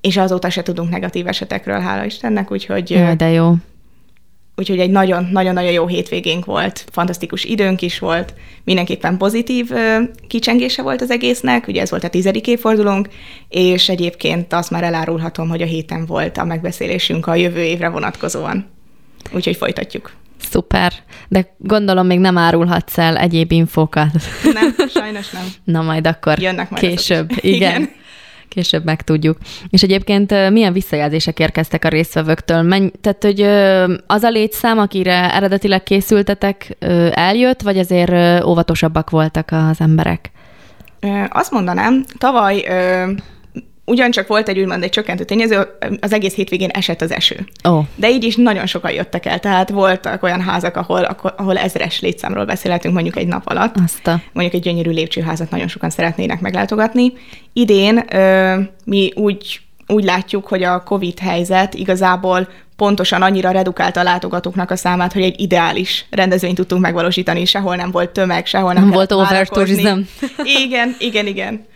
és 0.00 0.16
azóta 0.16 0.50
se 0.50 0.62
tudunk 0.62 0.90
negatív 0.90 1.26
esetekről, 1.26 1.80
hála 1.80 2.04
Istennek, 2.04 2.50
úgyhogy... 2.50 2.90
Jaj, 2.90 3.14
de 3.14 3.30
jó. 3.30 3.54
Úgyhogy 4.56 4.78
egy 4.78 4.90
nagyon-nagyon 4.90 5.72
jó 5.72 5.86
hétvégénk 5.86 6.44
volt, 6.44 6.84
fantasztikus 6.92 7.44
időnk 7.44 7.82
is 7.82 7.98
volt, 7.98 8.34
mindenképpen 8.64 9.16
pozitív 9.16 9.70
kicsengése 10.28 10.82
volt 10.82 11.00
az 11.00 11.10
egésznek, 11.10 11.68
ugye 11.68 11.80
ez 11.80 11.90
volt 11.90 12.04
a 12.04 12.08
tizedik 12.08 12.46
évfordulónk, 12.46 13.08
és 13.48 13.88
egyébként 13.88 14.52
azt 14.52 14.70
már 14.70 14.82
elárulhatom, 14.82 15.48
hogy 15.48 15.62
a 15.62 15.66
héten 15.66 16.06
volt 16.06 16.38
a 16.38 16.44
megbeszélésünk 16.44 17.26
a 17.26 17.34
jövő 17.34 17.62
évre 17.62 17.88
vonatkozóan. 17.88 18.66
Úgyhogy 19.32 19.56
folytatjuk. 19.56 20.12
Szuper, 20.50 20.92
de 21.28 21.54
gondolom 21.58 22.06
még 22.06 22.18
nem 22.18 22.38
árulhatsz 22.38 22.98
el 22.98 23.16
egyéb 23.16 23.52
infókat. 23.52 24.10
Nem, 24.52 24.88
sajnos 24.88 25.30
nem. 25.30 25.44
Na 25.74 25.82
majd 25.82 26.06
akkor 26.06 26.38
Jönnek 26.38 26.70
majd 26.70 26.82
később. 26.82 27.30
Igen. 27.36 27.56
Igen 27.56 28.02
később 28.54 28.84
megtudjuk. 28.84 29.38
És 29.68 29.82
egyébként 29.82 30.50
milyen 30.50 30.72
visszajelzések 30.72 31.38
érkeztek 31.38 31.84
a 31.84 31.88
résztvevőktől? 31.88 32.62
Menj, 32.62 32.90
tehát, 33.00 33.22
hogy 33.22 33.40
az 34.06 34.22
a 34.22 34.30
létszám, 34.30 34.78
akire 34.78 35.34
eredetileg 35.34 35.82
készültetek, 35.82 36.76
eljött, 37.10 37.62
vagy 37.62 37.78
azért 37.78 38.44
óvatosabbak 38.44 39.10
voltak 39.10 39.48
az 39.50 39.80
emberek? 39.80 40.30
Azt 41.28 41.50
mondanám, 41.50 42.04
tavaly 42.18 42.64
ugyancsak 43.84 44.26
volt 44.26 44.48
egy 44.48 44.58
úgymond 44.58 44.82
egy 44.82 44.90
csökkentő 44.90 45.24
tényező, 45.24 45.66
az 46.00 46.12
egész 46.12 46.34
hétvégén 46.34 46.68
esett 46.68 47.00
az 47.00 47.12
eső. 47.12 47.46
Oh. 47.62 47.84
De 47.94 48.10
így 48.10 48.24
is 48.24 48.36
nagyon 48.36 48.66
sokan 48.66 48.92
jöttek 48.92 49.26
el, 49.26 49.40
tehát 49.40 49.70
voltak 49.70 50.22
olyan 50.22 50.40
házak, 50.40 50.76
ahol, 50.76 51.16
ahol 51.36 51.58
ezres 51.58 52.00
létszámról 52.00 52.44
beszélhetünk 52.44 52.94
mondjuk 52.94 53.16
egy 53.16 53.26
nap 53.26 53.42
alatt. 53.46 53.76
Azt 53.84 54.06
a... 54.06 54.20
Mondjuk 54.32 54.54
egy 54.54 54.62
gyönyörű 54.62 54.90
lépcsőházat 54.90 55.50
nagyon 55.50 55.68
sokan 55.68 55.90
szeretnének 55.90 56.40
meglátogatni. 56.40 57.12
Idén 57.52 58.04
ö, 58.12 58.60
mi 58.84 59.12
úgy, 59.14 59.60
úgy 59.86 60.04
látjuk, 60.04 60.46
hogy 60.46 60.62
a 60.62 60.82
COVID 60.82 61.18
helyzet 61.18 61.74
igazából 61.74 62.48
pontosan 62.76 63.22
annyira 63.22 63.50
redukálta 63.50 64.00
a 64.00 64.02
látogatóknak 64.02 64.70
a 64.70 64.76
számát, 64.76 65.12
hogy 65.12 65.22
egy 65.22 65.40
ideális 65.40 66.06
rendezvényt 66.10 66.56
tudtunk 66.56 66.82
megvalósítani, 66.82 67.44
sehol 67.44 67.76
nem 67.76 67.90
volt 67.90 68.10
tömeg, 68.10 68.46
sehol 68.46 68.72
nem, 68.72 68.82
nem 68.82 68.92
volt 68.92 69.12
overtourism. 69.12 69.98
Igen, 70.64 70.96
igen, 70.98 71.26
igen. 71.26 71.66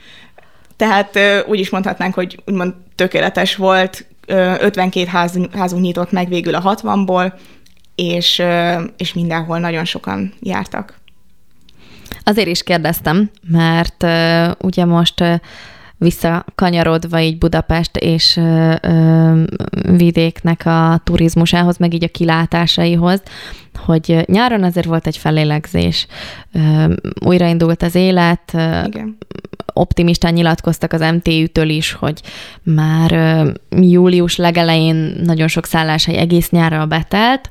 Tehát 0.79 1.19
úgy 1.47 1.61
is 1.61 1.71
mondhatnánk, 1.71 2.15
hogy 2.15 2.43
úgymond 2.47 2.75
tökéletes 2.95 3.57
volt, 3.57 4.07
52 4.27 5.07
ház, 5.07 5.39
házunk 5.53 5.83
nyitott 5.83 6.13
meg 6.13 6.29
végül 6.29 6.55
a 6.55 6.75
60-ból, 6.75 7.33
és, 7.95 8.43
és 8.97 9.13
mindenhol 9.13 9.59
nagyon 9.59 9.85
sokan 9.85 10.33
jártak. 10.41 10.99
Azért 12.25 12.49
is 12.49 12.63
kérdeztem, 12.63 13.31
mert 13.49 14.07
ugye 14.63 14.85
most 14.85 15.25
visszakanyarodva 15.97 17.21
így 17.21 17.39
Budapest 17.39 17.97
és 17.97 18.37
ö, 18.37 18.75
ö, 18.83 19.43
vidéknek 19.97 20.67
a 20.67 21.01
turizmusához, 21.05 21.77
meg 21.77 21.95
így 21.95 22.05
a 22.05 22.09
kilátásaihoz, 22.09 23.23
hogy 23.75 24.25
nyáron 24.27 24.63
azért 24.63 24.87
volt 24.87 25.07
egy 25.07 25.17
felélegzés. 25.17 26.07
Ö, 26.53 26.93
újraindult 27.25 27.83
az 27.83 27.95
élet, 27.95 28.53
Igen. 28.87 29.19
Optimistán 29.79 30.33
nyilatkoztak 30.33 30.93
az 30.93 31.01
MTÜ-től 31.01 31.69
is, 31.69 31.93
hogy 31.93 32.21
már 32.63 33.45
július 33.71 34.37
legelején 34.37 35.21
nagyon 35.25 35.49
sok 35.49 35.67
szálláshely 35.67 36.17
egész 36.17 36.51
nyárral 36.51 36.87
betelt, 36.87 37.51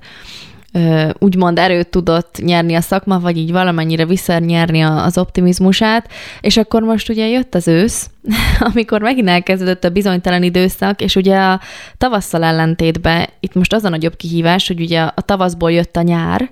úgymond 1.20 1.60
erőt 1.60 1.88
tudott 1.88 2.38
nyerni 2.42 2.76
a 2.76 2.82
szakma, 2.82 3.20
vagy 3.20 3.38
így 3.38 3.52
valamennyire 3.52 4.06
visszanyerni 4.06 4.82
az 4.82 5.18
optimizmusát, 5.18 6.12
és 6.42 6.58
akkor 6.58 6.82
most 6.82 7.10
ugye 7.10 7.28
jött 7.28 7.56
az 7.56 7.68
ősz, 7.68 8.10
amikor 8.74 9.02
megint 9.02 9.30
elkezdődött 9.30 9.84
a 9.84 9.90
bizonytalan 9.90 10.44
időszak, 10.44 11.02
és 11.02 11.16
ugye 11.16 11.38
a 11.38 11.62
tavasszal 11.98 12.44
ellentétben 12.44 13.28
itt 13.40 13.54
most 13.54 13.74
az 13.74 13.84
a 13.84 13.90
nagyobb 13.90 14.16
kihívás, 14.16 14.68
hogy 14.68 14.80
ugye 14.80 15.02
a 15.02 15.22
tavaszból 15.22 15.72
jött 15.72 15.96
a 15.96 16.02
nyár, 16.02 16.50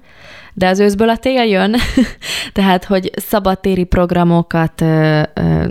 de 0.58 0.68
az 0.68 0.80
őszből 0.80 1.10
a 1.10 1.18
tél 1.18 1.44
jön, 1.44 1.76
tehát, 2.54 2.86
hogy 2.86 3.12
szabadtéri 3.16 3.84
programokat 3.84 4.82
ö, 4.82 5.22
ö, 5.34 5.68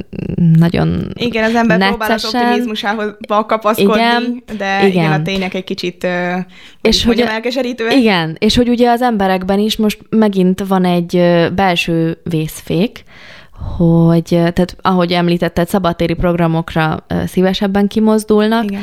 nagyon 0.58 1.10
Igen, 1.14 1.44
az 1.44 1.54
ember 1.54 1.78
neccesen. 1.78 1.98
próbál 1.98 2.16
az 2.16 2.34
optimizmusához 2.34 3.14
kapaszkodni, 3.46 3.92
igen, 3.92 4.42
de 4.58 4.76
igen. 4.76 4.86
igen, 4.86 5.12
a 5.12 5.22
tények 5.22 5.54
egy 5.54 5.64
kicsit 5.64 6.04
ö, 6.04 6.36
és 6.80 7.04
hogy 7.04 7.20
elkeserítő. 7.20 7.88
Igen, 7.88 8.36
és 8.38 8.56
hogy 8.56 8.68
ugye 8.68 8.90
az 8.90 9.02
emberekben 9.02 9.58
is 9.58 9.76
most 9.76 9.98
megint 10.08 10.66
van 10.66 10.84
egy 10.84 11.22
belső 11.54 12.18
vészfék, 12.22 13.02
hogy, 13.76 14.24
tehát 14.28 14.76
ahogy 14.82 15.12
említetted, 15.12 15.68
szabadtéri 15.68 16.14
programokra 16.14 17.06
szívesebben 17.26 17.88
kimozdulnak, 17.88 18.64
Igen. 18.64 18.82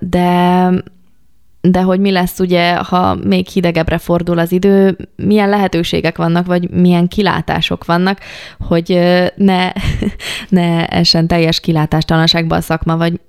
de 0.00 0.70
de 1.60 1.80
hogy 1.80 2.00
mi 2.00 2.10
lesz 2.10 2.38
ugye, 2.38 2.74
ha 2.74 3.14
még 3.14 3.46
hidegebbre 3.48 3.98
fordul 3.98 4.38
az 4.38 4.52
idő, 4.52 4.96
milyen 5.16 5.48
lehetőségek 5.48 6.16
vannak, 6.16 6.46
vagy 6.46 6.70
milyen 6.70 7.08
kilátások 7.08 7.84
vannak, 7.84 8.20
hogy 8.58 8.88
ne, 9.34 9.72
ne 10.48 10.86
essen 10.86 11.26
teljes 11.26 11.60
kilátástalanságba 11.60 12.56
a 12.56 12.60
szakma, 12.60 12.96
vagy 12.96 13.20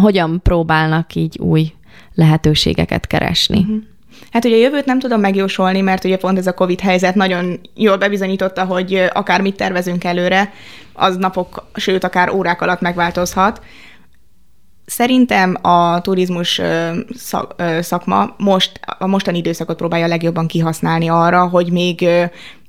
hogyan 0.00 0.40
próbálnak 0.42 1.14
így 1.14 1.38
új 1.38 1.72
lehetőségeket 2.14 3.06
keresni. 3.06 3.58
Uh-huh. 3.58 3.82
Hát 4.30 4.44
ugye 4.44 4.54
a 4.54 4.58
jövőt 4.58 4.84
nem 4.84 4.98
tudom 4.98 5.20
megjósolni, 5.20 5.80
mert 5.80 6.04
ugye 6.04 6.16
pont 6.16 6.38
ez 6.38 6.46
a 6.46 6.54
Covid 6.54 6.80
helyzet 6.80 7.14
nagyon 7.14 7.60
jól 7.74 7.96
bebizonyította, 7.96 8.64
hogy 8.64 9.08
akár 9.12 9.40
mit 9.40 9.56
tervezünk 9.56 10.04
előre, 10.04 10.52
az 10.92 11.16
napok, 11.16 11.66
sőt 11.74 12.04
akár 12.04 12.30
órák 12.30 12.62
alatt 12.62 12.80
megváltozhat. 12.80 13.62
Szerintem 14.90 15.56
a 15.62 16.00
turizmus 16.00 16.60
szakma 17.80 18.34
most, 18.36 18.80
a 18.98 19.06
mostani 19.06 19.38
időszakot 19.38 19.76
próbálja 19.76 20.06
legjobban 20.06 20.46
kihasználni 20.46 21.08
arra, 21.08 21.48
hogy 21.48 21.72
még 21.72 22.08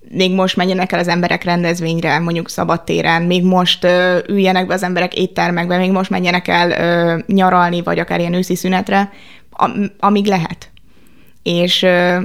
még 0.10 0.34
most 0.34 0.56
menjenek 0.56 0.92
el 0.92 1.00
az 1.00 1.08
emberek 1.08 1.44
rendezvényre, 1.44 2.20
mondjuk 2.20 2.50
szabadtéren, 2.50 3.22
még 3.22 3.44
most 3.44 3.84
ö, 3.84 4.18
üljenek 4.28 4.68
be 4.68 4.74
az 4.74 4.84
emberek 4.84 5.18
éttermekbe, 5.18 5.78
még 5.78 5.92
most 5.92 6.10
menjenek 6.10 6.48
el 6.48 6.72
ö, 6.72 7.20
nyaralni, 7.28 7.82
vagy 7.82 8.00
akár 8.00 8.20
ilyen 8.20 8.34
őszi 8.34 8.56
szünetre, 8.56 9.12
am, 9.52 9.92
amíg 10.00 10.26
lehet. 10.26 10.72
És 11.44 11.84
ö, 11.84 12.20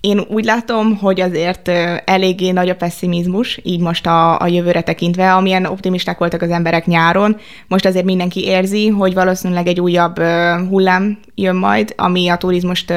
én 0.00 0.18
úgy 0.28 0.44
látom, 0.44 0.96
hogy 0.96 1.20
azért 1.20 1.68
eléggé 2.04 2.50
nagy 2.50 2.68
a 2.68 2.74
pessimizmus, 2.74 3.60
így 3.62 3.80
most 3.80 4.06
a, 4.06 4.40
a 4.40 4.46
jövőre 4.46 4.80
tekintve, 4.80 5.34
amilyen 5.34 5.64
optimisták 5.64 6.18
voltak 6.18 6.42
az 6.42 6.50
emberek 6.50 6.86
nyáron. 6.86 7.36
Most 7.68 7.86
azért 7.86 8.04
mindenki 8.04 8.44
érzi, 8.44 8.88
hogy 8.88 9.14
valószínűleg 9.14 9.66
egy 9.66 9.80
újabb 9.80 10.18
hullám 10.68 11.18
jön 11.34 11.56
majd, 11.56 11.94
ami 11.96 12.28
a 12.28 12.36
turizmust 12.36 12.92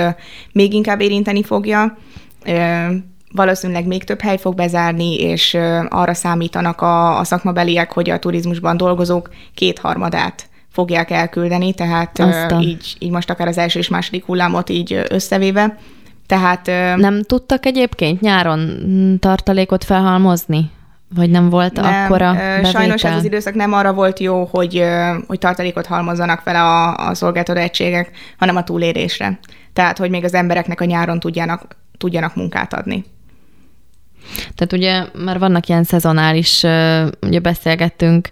még 0.52 0.74
inkább 0.74 1.02
érinteni 1.02 1.44
fogja. 1.44 1.98
Valószínűleg 3.32 3.86
még 3.88 4.04
több 4.04 4.22
hely 4.22 4.38
fog 4.38 4.56
bezárni, 4.56 5.16
és 5.16 5.58
arra 5.90 6.14
számítanak 6.14 6.82
a, 6.82 7.20
a 7.20 7.24
szakmabeliek, 7.24 7.92
hogy 7.92 8.10
a 8.10 8.20
turizmusban 8.20 8.78
dolgozók 8.78 9.30
kétharmadát 9.56 10.50
fogják 10.72 11.12
elküldeni, 11.12 11.74
tehát 11.74 12.24
így, 12.62 12.96
így 13.00 13.12
most 13.12 13.30
akár 13.30 13.48
az 13.48 13.58
első 13.58 13.80
és 13.80 13.88
második 13.88 14.26
hullámot 14.26 14.70
így 14.70 15.02
összevéve 15.10 15.78
tehát... 16.30 16.66
Nem 16.98 17.22
tudtak 17.22 17.66
egyébként 17.66 18.22
nyáron 18.22 18.80
tartalékot 19.20 19.84
felhalmozni? 19.84 20.72
Vagy 21.16 21.30
nem 21.30 21.50
volt 21.50 21.74
nem, 21.74 21.86
akkora 21.86 22.34
bevétel? 22.34 22.72
Sajnos 22.72 23.04
ez 23.04 23.16
az 23.16 23.24
időszak 23.24 23.54
nem 23.54 23.74
arra 23.74 23.94
volt 23.94 24.20
jó, 24.20 24.50
hogy, 24.52 24.84
hogy 25.28 25.40
tartalékot 25.40 25.86
halmozzanak 25.86 26.40
fel 26.40 26.56
a, 26.56 26.96
a 27.08 27.14
szolgáltató 27.14 27.60
egységek, 27.60 28.12
hanem 28.38 28.56
a 28.56 28.64
túlélésre. 28.64 29.40
Tehát, 29.74 29.98
hogy 29.98 30.10
még 30.10 30.24
az 30.24 30.34
embereknek 30.34 30.82
a 30.82 30.86
nyáron 30.86 31.20
tudjanak, 31.20 31.78
tudjanak 31.98 32.36
munkát 32.36 32.74
adni. 32.74 33.06
Tehát 34.56 34.74
ugye 34.74 35.24
már 35.26 35.40
vannak 35.40 35.68
ilyen 35.68 35.84
szezonális, 35.84 36.64
ugye 37.22 37.40
beszélgettünk 37.42 38.30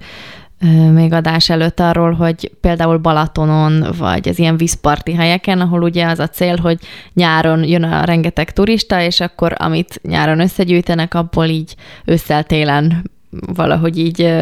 még 0.91 1.13
adás 1.13 1.49
előtt 1.49 1.79
arról, 1.79 2.11
hogy 2.11 2.51
például 2.61 2.97
Balatonon, 2.97 3.85
vagy 3.97 4.29
az 4.29 4.39
ilyen 4.39 4.57
vízparti 4.57 5.13
helyeken, 5.13 5.59
ahol 5.61 5.81
ugye 5.81 6.05
az 6.05 6.19
a 6.19 6.27
cél, 6.27 6.57
hogy 6.57 6.79
nyáron 7.13 7.63
jön 7.63 7.83
a 7.83 8.03
rengeteg 8.03 8.53
turista, 8.53 9.01
és 9.01 9.19
akkor 9.19 9.55
amit 9.57 9.99
nyáron 10.03 10.39
összegyűjtenek, 10.39 11.13
abból 11.13 11.45
így 11.45 11.75
ősszel-télen 12.05 13.11
valahogy 13.29 13.97
így 13.97 14.35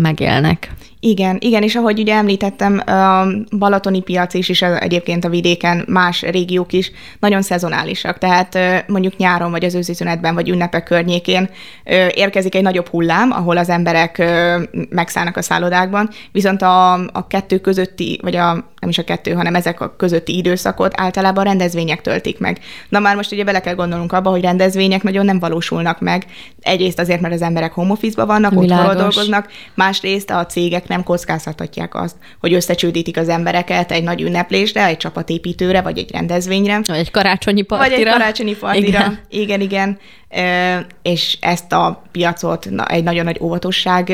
megélnek. 0.00 0.74
Igen, 1.00 1.36
igen, 1.40 1.62
és 1.62 1.74
ahogy 1.74 1.98
ugye 2.00 2.14
említettem, 2.14 2.78
a 2.78 3.26
balatoni 3.58 4.00
piac 4.00 4.34
is, 4.34 4.48
és 4.48 4.62
egyébként 4.62 5.24
a 5.24 5.28
vidéken 5.28 5.84
más 5.88 6.22
régiók 6.22 6.72
is 6.72 6.90
nagyon 7.20 7.42
szezonálisak. 7.42 8.18
Tehát 8.18 8.58
mondjuk 8.86 9.16
nyáron, 9.16 9.50
vagy 9.50 9.64
az 9.64 9.74
őszizünetben, 9.74 10.34
vagy 10.34 10.48
ünnepek 10.48 10.84
környékén 10.84 11.48
érkezik 12.14 12.54
egy 12.54 12.62
nagyobb 12.62 12.88
hullám, 12.88 13.30
ahol 13.30 13.56
az 13.56 13.68
emberek 13.68 14.22
megszállnak 14.88 15.36
a 15.36 15.42
szállodákban, 15.42 16.10
viszont 16.32 16.62
a, 16.62 16.92
a 16.92 17.26
kettő 17.28 17.58
közötti, 17.58 18.18
vagy 18.22 18.36
a, 18.36 18.52
nem 18.80 18.88
is 18.88 18.98
a 18.98 19.04
kettő, 19.04 19.32
hanem 19.32 19.54
ezek 19.54 19.80
a 19.80 19.96
közötti 19.96 20.36
időszakot 20.36 21.00
általában 21.00 21.44
rendezvények 21.44 22.00
töltik 22.00 22.38
meg. 22.38 22.58
Na 22.88 22.98
már 22.98 23.16
most 23.16 23.32
ugye 23.32 23.44
bele 23.44 23.60
kell 23.60 23.74
gondolnunk 23.74 24.12
abba, 24.12 24.30
hogy 24.30 24.40
rendezvények 24.40 25.02
nagyon 25.02 25.24
nem 25.24 25.38
valósulnak 25.38 26.00
meg. 26.00 26.26
Egyrészt 26.60 26.98
azért, 26.98 27.20
mert 27.20 27.34
az 27.34 27.42
emberek 27.42 27.72
home 27.72 27.92
office 27.92 28.24
vannak, 28.24 28.56
otthonról 28.56 28.94
dolgoznak, 28.94 29.48
másrészt 29.74 30.30
a 30.30 30.46
cégek 30.46 30.88
nem 30.96 31.04
kockáztathatják 31.04 31.94
azt, 31.94 32.16
hogy 32.40 32.52
összecsődítik 32.52 33.16
az 33.16 33.28
embereket 33.28 33.92
egy 33.92 34.02
nagy 34.02 34.22
ünneplésre, 34.22 34.86
egy 34.86 34.96
csapatépítőre, 34.96 35.80
vagy 35.80 35.98
egy 35.98 36.10
rendezvényre. 36.10 36.80
Vagy 36.86 36.98
egy 36.98 37.10
karácsonyi 37.10 37.62
partira. 37.62 37.96
Vagy 37.96 38.06
egy 38.06 38.12
karácsonyi 38.12 38.56
partira. 38.56 38.98
Igen, 38.98 39.20
igen. 39.28 39.60
igen. 39.60 39.98
És 41.02 41.38
ezt 41.40 41.72
a 41.72 42.02
piacot 42.12 42.68
egy 42.86 43.04
nagyon 43.04 43.24
nagy 43.24 43.38
óvatosság 43.40 44.08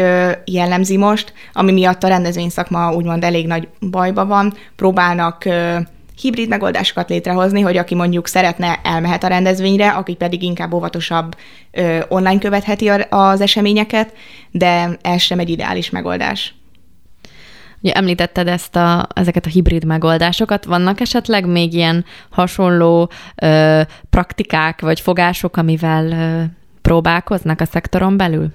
jellemzi 0.44 0.96
most, 0.96 1.32
ami 1.52 1.72
miatt 1.72 2.02
a 2.02 2.08
rendezvényszakma 2.08 2.94
úgymond 2.94 3.24
elég 3.24 3.46
nagy 3.46 3.68
bajba 3.90 4.26
van. 4.26 4.54
Próbálnak 4.76 5.44
hibrid 6.22 6.48
megoldásokat 6.48 7.08
létrehozni, 7.08 7.60
hogy 7.60 7.76
aki 7.76 7.94
mondjuk 7.94 8.26
szeretne, 8.26 8.80
elmehet 8.82 9.24
a 9.24 9.28
rendezvényre, 9.28 9.88
aki 9.88 10.14
pedig 10.14 10.42
inkább 10.42 10.72
óvatosabb 10.72 11.36
ö, 11.70 11.98
online 12.08 12.38
követheti 12.38 12.88
az 13.08 13.40
eseményeket, 13.40 14.12
de 14.50 14.98
ez 15.02 15.22
sem 15.22 15.38
egy 15.38 15.50
ideális 15.50 15.90
megoldás. 15.90 16.54
Ugye 17.82 17.92
említetted 17.92 18.48
ezt 18.48 18.76
a, 18.76 19.08
ezeket 19.14 19.46
a 19.46 19.48
hibrid 19.48 19.84
megoldásokat. 19.84 20.64
Vannak 20.64 21.00
esetleg 21.00 21.46
még 21.46 21.74
ilyen 21.74 22.04
hasonló 22.30 23.10
ö, 23.36 23.80
praktikák 24.10 24.80
vagy 24.80 25.00
fogások, 25.00 25.56
amivel 25.56 26.10
ö, 26.10 26.42
próbálkoznak 26.82 27.60
a 27.60 27.64
szektoron 27.64 28.16
belül? 28.16 28.48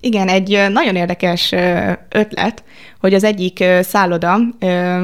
Igen, 0.00 0.28
egy 0.28 0.66
nagyon 0.72 0.96
érdekes 0.96 1.52
ötlet, 2.08 2.64
hogy 3.00 3.14
az 3.14 3.24
egyik 3.24 3.64
szálloda 3.80 4.38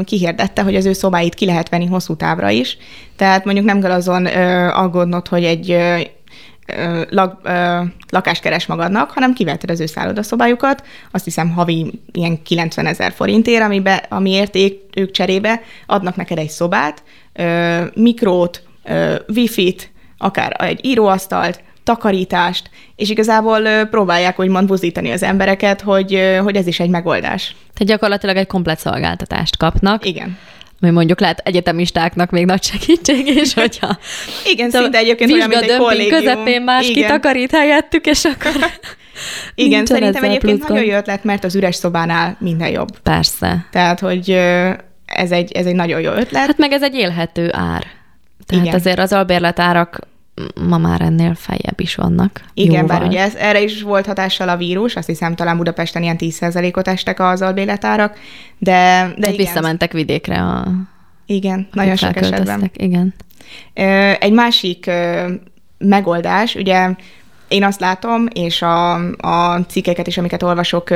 kihirdette, 0.05 0.63
hogy 0.63 0.77
az 0.77 0.87
ő 0.87 0.93
szobáit 0.93 1.35
ki 1.35 1.45
lehet 1.45 1.69
venni 1.69 1.87
hosszú 1.87 2.17
távra 2.17 2.51
is. 2.51 2.77
Tehát 3.17 3.45
mondjuk 3.45 3.67
nem 3.67 3.81
kell 3.81 3.91
azon 3.91 4.27
aggódnod, 4.67 5.29
hogy 5.29 5.45
egy 5.45 5.77
lak, 7.11 7.49
lakást 8.09 8.43
keres 8.43 8.67
magadnak, 8.67 9.11
hanem 9.11 9.33
kivetted 9.33 9.71
az 9.71 9.81
ő 9.81 9.87
szállodaszobájukat, 9.87 10.83
azt 11.11 11.25
hiszem 11.25 11.51
havi 11.51 12.01
ilyen 12.13 12.43
90 12.43 12.87
ezer 12.87 13.13
forintért, 13.13 13.63
amibe, 13.63 14.07
ami 14.09 14.31
érték 14.31 14.81
ők 14.95 15.11
cserébe 15.11 15.63
adnak 15.87 16.17
neked 16.17 16.39
egy 16.39 16.49
szobát, 16.49 17.03
mikrót, 17.95 18.63
wifi-t, 19.35 19.91
akár 20.19 20.57
egy 20.59 20.85
íróasztalt, 20.85 21.63
takarítást, 21.85 22.71
és 22.97 23.11
igazából 23.11 23.85
próbálják 23.85 24.41
úgymond 24.41 24.67
buzdítani 24.67 25.11
az 25.11 25.23
embereket, 25.23 25.81
hogy, 25.81 26.39
hogy 26.43 26.57
ez 26.57 26.67
is 26.67 26.81
egy 26.81 26.91
megoldás. 26.91 27.57
Tehát 27.75 27.93
gyakorlatilag 27.93 28.37
egy 28.37 28.47
komplet 28.47 28.79
szolgáltatást 28.79 29.57
kapnak. 29.57 30.07
Igen 30.07 30.37
ami 30.81 30.91
mondjuk 30.91 31.21
lehet 31.21 31.39
egyetemistáknak 31.45 32.31
még 32.31 32.45
nagy 32.45 32.63
segítség, 32.63 33.27
és 33.27 33.55
hogyha 33.55 33.99
Igen, 34.45 34.71
szinte 34.71 34.99
egyébként 34.99 35.33
olyan, 35.33 35.49
mint 35.49 35.63
egy 35.63 35.77
kollégium. 35.77 36.19
közepén 36.19 36.63
más 36.63 36.89
Igen. 36.89 37.03
kitakarít 37.03 37.51
helyettük, 37.51 38.07
és 38.07 38.25
akkor 38.25 38.53
Igen, 39.55 39.87
szerintem 39.87 40.25
egyébként 40.25 40.69
nagyon 40.69 40.85
jó 40.85 40.97
ötlet, 40.97 41.25
mert 41.25 41.45
az 41.45 41.55
üres 41.55 41.75
szobánál 41.75 42.37
minden 42.41 42.69
jobb. 42.69 42.99
Persze. 43.03 43.67
Tehát, 43.71 44.01
hogy 44.01 44.31
ez 45.05 45.31
egy, 45.31 45.53
ez 45.53 45.67
egy 45.67 45.75
nagyon 45.75 46.01
jó 46.01 46.11
ötlet. 46.11 46.47
Hát 46.47 46.59
meg 46.59 46.73
ez 46.73 46.83
egy 46.83 46.95
élhető 46.95 47.51
ár. 47.53 47.87
Tehát 48.47 48.65
Igen. 48.65 48.75
azért 48.75 48.99
az 48.99 49.13
albérletárak 49.13 49.99
ma 50.69 50.79
már 50.79 51.01
ennél 51.01 51.35
feljebb 51.35 51.81
is 51.81 51.95
vannak. 51.95 52.41
Igen, 52.55 52.81
jóval. 52.81 52.99
bár 52.99 53.07
ugye 53.09 53.21
ez, 53.21 53.35
erre 53.35 53.63
is 53.63 53.83
volt 53.83 54.07
hatással 54.07 54.49
a 54.49 54.57
vírus, 54.57 54.97
azt 54.97 55.07
hiszem 55.07 55.35
talán 55.35 55.57
Budapesten 55.57 56.03
ilyen 56.03 56.17
10%-ot 56.19 56.89
estek 56.89 57.21
az 57.21 57.43
albéletárak, 57.43 58.19
de, 58.59 59.13
de 59.17 59.33
igen. 59.33 59.37
visszamentek 59.37 59.93
vidékre 59.93 60.43
a... 60.43 60.67
Igen, 61.27 61.69
nagyon 61.73 61.97
sok 61.97 62.17
esetben. 62.17 62.71
Igen. 62.75 63.15
Egy 64.19 64.33
másik 64.33 64.91
megoldás, 65.79 66.55
ugye 66.55 66.95
én 67.49 67.65
azt 67.65 67.81
látom, 67.81 68.27
és 68.33 68.63
a, 68.63 68.95
a 69.17 69.61
cikkeket 69.69 70.07
is, 70.07 70.19
amiket 70.19 70.43
olvasok, 70.43 70.89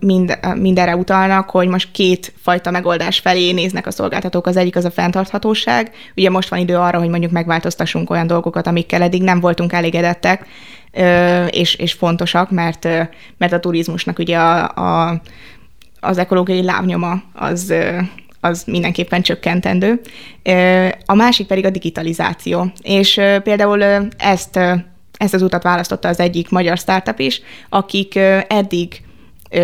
mind, 0.00 0.38
mindenre 0.54 0.96
utalnak, 0.96 1.50
hogy 1.50 1.68
most 1.68 1.90
két 1.90 2.32
fajta 2.42 2.70
megoldás 2.70 3.18
felé 3.18 3.52
néznek 3.52 3.86
a 3.86 3.90
szolgáltatók. 3.90 4.46
Az 4.46 4.56
egyik 4.56 4.76
az 4.76 4.84
a 4.84 4.90
fenntarthatóság. 4.90 5.90
Ugye 6.16 6.30
most 6.30 6.48
van 6.48 6.58
idő 6.58 6.76
arra, 6.76 6.98
hogy 6.98 7.08
mondjuk 7.08 7.32
megváltoztassunk 7.32 8.10
olyan 8.10 8.26
dolgokat, 8.26 8.66
amikkel 8.66 9.02
eddig 9.02 9.22
nem 9.22 9.40
voltunk 9.40 9.72
elégedettek, 9.72 10.46
és, 11.50 11.74
és 11.74 11.92
fontosak, 11.92 12.50
mert, 12.50 12.88
mert 13.38 13.52
a 13.52 13.60
turizmusnak 13.60 14.18
ugye 14.18 14.38
a, 14.38 14.68
a, 15.08 15.20
az 16.00 16.18
ekológiai 16.18 16.62
lábnyoma 16.62 17.22
az, 17.32 17.74
az 18.40 18.62
mindenképpen 18.66 19.22
csökkentendő. 19.22 20.00
A 21.04 21.14
másik 21.14 21.46
pedig 21.46 21.64
a 21.64 21.70
digitalizáció. 21.70 22.72
És 22.82 23.20
például 23.42 23.82
ezt 24.16 24.58
ezt 25.20 25.34
az 25.34 25.42
utat 25.42 25.62
választotta 25.62 26.08
az 26.08 26.20
egyik 26.20 26.50
magyar 26.50 26.78
startup 26.78 27.18
is, 27.18 27.42
akik 27.68 28.16
eddig 28.48 29.02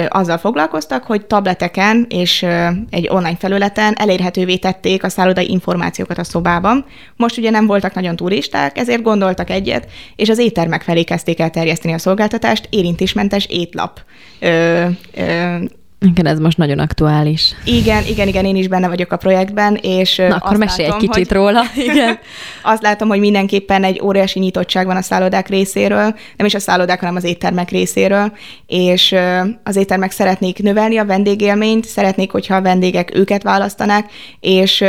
azzal 0.09 0.38
foglalkoztak, 0.38 1.05
hogy 1.05 1.27
tableteken 1.27 2.07
és 2.09 2.42
egy 2.90 3.09
online 3.09 3.37
felületen 3.37 3.95
elérhetővé 3.97 4.57
tették 4.57 5.05
a 5.05 5.09
szállodai 5.09 5.51
információkat 5.51 6.19
a 6.19 6.25
szobában. 6.25 6.85
Most 7.16 7.38
ugye 7.38 7.51
nem 7.51 7.66
voltak 7.66 7.95
nagyon 7.95 8.16
turisták, 8.16 8.79
ezért 8.79 9.03
gondoltak 9.03 9.51
egyet, 9.51 9.90
és 10.16 10.29
az 10.29 10.38
éttermek 10.38 10.83
felé 10.83 11.03
kezdték 11.03 11.40
el 11.40 11.51
terjeszteni 11.51 11.95
a 11.95 11.99
szolgáltatást, 11.99 12.66
érintésmentes 12.71 13.47
étlap 13.47 14.01
ö, 14.40 14.87
ö, 15.14 15.57
igen, 16.01 16.27
ez 16.27 16.39
most 16.39 16.59
nagyon 16.59 16.79
aktuális. 16.79 17.55
Igen, 17.65 18.05
igen, 18.07 18.29
igen, 18.29 18.45
én 18.45 18.57
is 18.57 18.69
benne 18.69 18.89
vagyok 18.89 19.13
a 19.13 19.17
projektben, 19.17 19.75
és 19.75 20.17
Na, 20.17 20.37
akkor 20.37 20.57
mesélj 20.57 20.89
egy 20.89 20.97
kicsit 20.97 21.27
hogy, 21.27 21.37
róla. 21.37 21.63
Igen. 21.91 22.19
azt 22.63 22.83
látom, 22.83 23.09
hogy 23.09 23.19
mindenképpen 23.19 23.85
egy 23.85 24.01
óriási 24.03 24.39
nyitottság 24.39 24.87
van 24.87 24.97
a 24.97 25.03
szállodák 25.03 25.49
részéről, 25.49 26.15
nem 26.37 26.47
is 26.47 26.55
a 26.55 26.59
szállodák, 26.59 27.01
hanem 27.01 27.17
az 27.17 27.25
éttermek 27.25 27.71
részéről, 27.71 28.33
és 28.67 29.15
az 29.63 29.77
éttermek 29.77 30.11
szeretnék 30.11 30.63
növelni 30.63 30.97
a 30.97 31.05
vendégélményt, 31.05 31.85
szeretnék, 31.85 32.31
hogyha 32.31 32.57
a 32.57 32.63
vendégek 32.63 33.15
őket 33.15 33.43
választanák, 33.43 34.11
és 34.41 34.85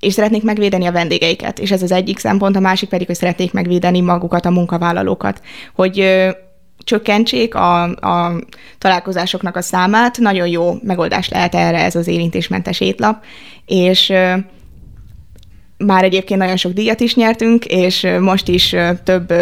és 0.00 0.12
szeretnék 0.12 0.42
megvédeni 0.42 0.86
a 0.86 0.92
vendégeiket. 0.92 1.58
És 1.58 1.70
ez 1.70 1.82
az 1.82 1.92
egyik 1.92 2.18
szempont, 2.18 2.56
a 2.56 2.60
másik 2.60 2.88
pedig, 2.88 3.06
hogy 3.06 3.16
szeretnék 3.16 3.52
megvédeni 3.52 4.00
magukat, 4.00 4.46
a 4.46 4.50
munkavállalókat. 4.50 5.40
Hogy 5.74 6.26
csökkentsék 6.78 7.54
a, 7.54 7.82
a 7.82 8.40
találkozásoknak 8.78 9.56
a 9.56 9.62
számát. 9.62 10.18
Nagyon 10.18 10.46
jó 10.46 10.74
megoldás 10.82 11.28
lehet 11.28 11.54
erre 11.54 11.84
ez 11.84 11.96
az 11.96 12.06
érintésmentes 12.06 12.80
étlap, 12.80 13.24
és 13.66 14.12
már 15.78 16.04
egyébként 16.04 16.40
nagyon 16.40 16.56
sok 16.56 16.72
díjat 16.72 17.00
is 17.00 17.14
nyertünk, 17.14 17.64
és 17.64 18.06
most 18.20 18.48
is 18.48 18.76
több, 19.04 19.32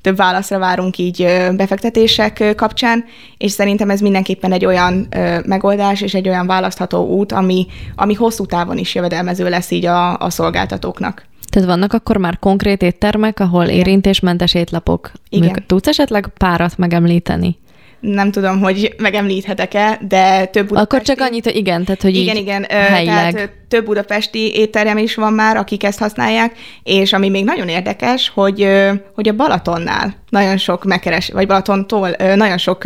több 0.00 0.16
válaszra 0.16 0.58
várunk 0.58 0.98
így 0.98 1.26
befektetések 1.56 2.54
kapcsán, 2.56 3.04
és 3.36 3.52
szerintem 3.52 3.90
ez 3.90 4.00
mindenképpen 4.00 4.52
egy 4.52 4.64
olyan 4.64 5.08
megoldás 5.46 6.00
és 6.00 6.14
egy 6.14 6.28
olyan 6.28 6.46
választható 6.46 7.06
út, 7.06 7.32
ami, 7.32 7.66
ami 7.96 8.14
hosszú 8.14 8.46
távon 8.46 8.78
is 8.78 8.94
jövedelmező 8.94 9.48
lesz 9.48 9.70
így 9.70 9.86
a, 9.86 10.18
a 10.18 10.30
szolgáltatóknak. 10.30 11.27
Tehát 11.58 11.74
vannak 11.74 11.92
akkor 11.92 12.16
már 12.16 12.38
konkrét 12.38 12.82
éttermek, 12.82 13.40
ahol 13.40 13.64
igen. 13.64 13.76
érintésmentes 13.76 14.54
étlapok. 14.54 15.12
Igen. 15.28 15.64
Tudsz 15.66 15.86
esetleg 15.86 16.28
párat 16.36 16.76
megemlíteni? 16.76 17.58
Nem 18.00 18.30
tudom, 18.30 18.60
hogy 18.60 18.94
megemlíthetek-e, 18.98 19.98
de 20.08 20.46
több 20.46 20.70
Akkor 20.72 21.02
csak 21.02 21.20
annyit, 21.20 21.44
hogy 21.44 21.56
igen, 21.56 21.84
tehát 21.84 22.02
hogy 22.02 22.16
igen, 22.16 22.36
igen, 22.36 22.66
helyileg. 22.68 23.32
Tehát 23.32 23.50
több 23.68 23.84
budapesti 23.84 24.54
étterem 24.54 24.98
is 24.98 25.14
van 25.14 25.32
már, 25.32 25.56
akik 25.56 25.84
ezt 25.84 25.98
használják, 25.98 26.52
és 26.82 27.12
ami 27.12 27.28
még 27.28 27.44
nagyon 27.44 27.68
érdekes, 27.68 28.30
hogy, 28.34 28.68
hogy 29.14 29.28
a 29.28 29.32
Balatonnál 29.32 30.14
nagyon 30.28 30.56
sok 30.56 30.84
megkeres, 30.84 31.30
vagy 31.30 31.46
Balatontól 31.46 32.10
nagyon 32.34 32.58
sok 32.58 32.84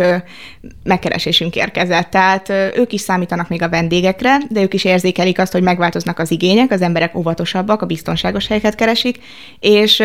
megkeresésünk 0.85 1.57
érkezett. 1.57 2.11
Tehát 2.11 2.49
ők 2.77 2.93
is 2.93 3.01
számítanak 3.01 3.49
még 3.49 3.63
a 3.63 3.69
vendégekre, 3.69 4.39
de 4.49 4.63
ők 4.63 4.75
is 4.75 4.85
érzékelik 4.85 5.39
azt, 5.39 5.53
hogy 5.53 5.63
megváltoznak 5.63 6.19
az 6.19 6.31
igények, 6.31 6.71
az 6.71 6.83
emberek 6.83 7.17
óvatosabbak, 7.17 7.83
a 7.83 7.87
biztonságos 7.87 8.47
helyeket 8.47 8.75
keresik, 8.75 9.19
és 9.61 10.03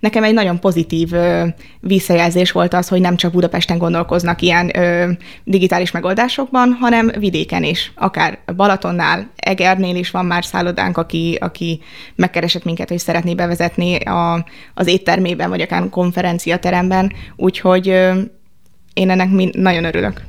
nekem 0.00 0.24
egy 0.24 0.34
nagyon 0.34 0.60
pozitív 0.60 1.10
visszajelzés 1.80 2.52
volt 2.52 2.74
az, 2.74 2.88
hogy 2.88 3.00
nem 3.00 3.16
csak 3.16 3.32
Budapesten 3.32 3.78
gondolkoznak 3.78 4.42
ilyen 4.42 4.72
digitális 5.44 5.90
megoldásokban, 5.90 6.76
hanem 6.80 7.10
vidéken 7.18 7.64
is, 7.64 7.92
akár 7.94 8.38
Balatonnál, 8.56 9.30
Egernél 9.36 9.96
is 9.96 10.10
van 10.10 10.24
már 10.24 10.44
szállodánk, 10.44 10.98
aki, 10.98 11.38
aki 11.40 11.80
megkeresett 12.14 12.64
minket, 12.64 12.88
hogy 12.88 12.98
szeretné 12.98 13.34
bevezetni 13.34 13.96
a, 13.96 14.46
az 14.74 14.86
éttermében, 14.86 15.48
vagy 15.48 15.60
akár 15.60 15.88
konferenciateremben, 16.62 17.12
úgyhogy 17.36 17.86
én 18.94 19.10
ennek 19.10 19.52
nagyon 19.52 19.84
örülök. 19.84 20.20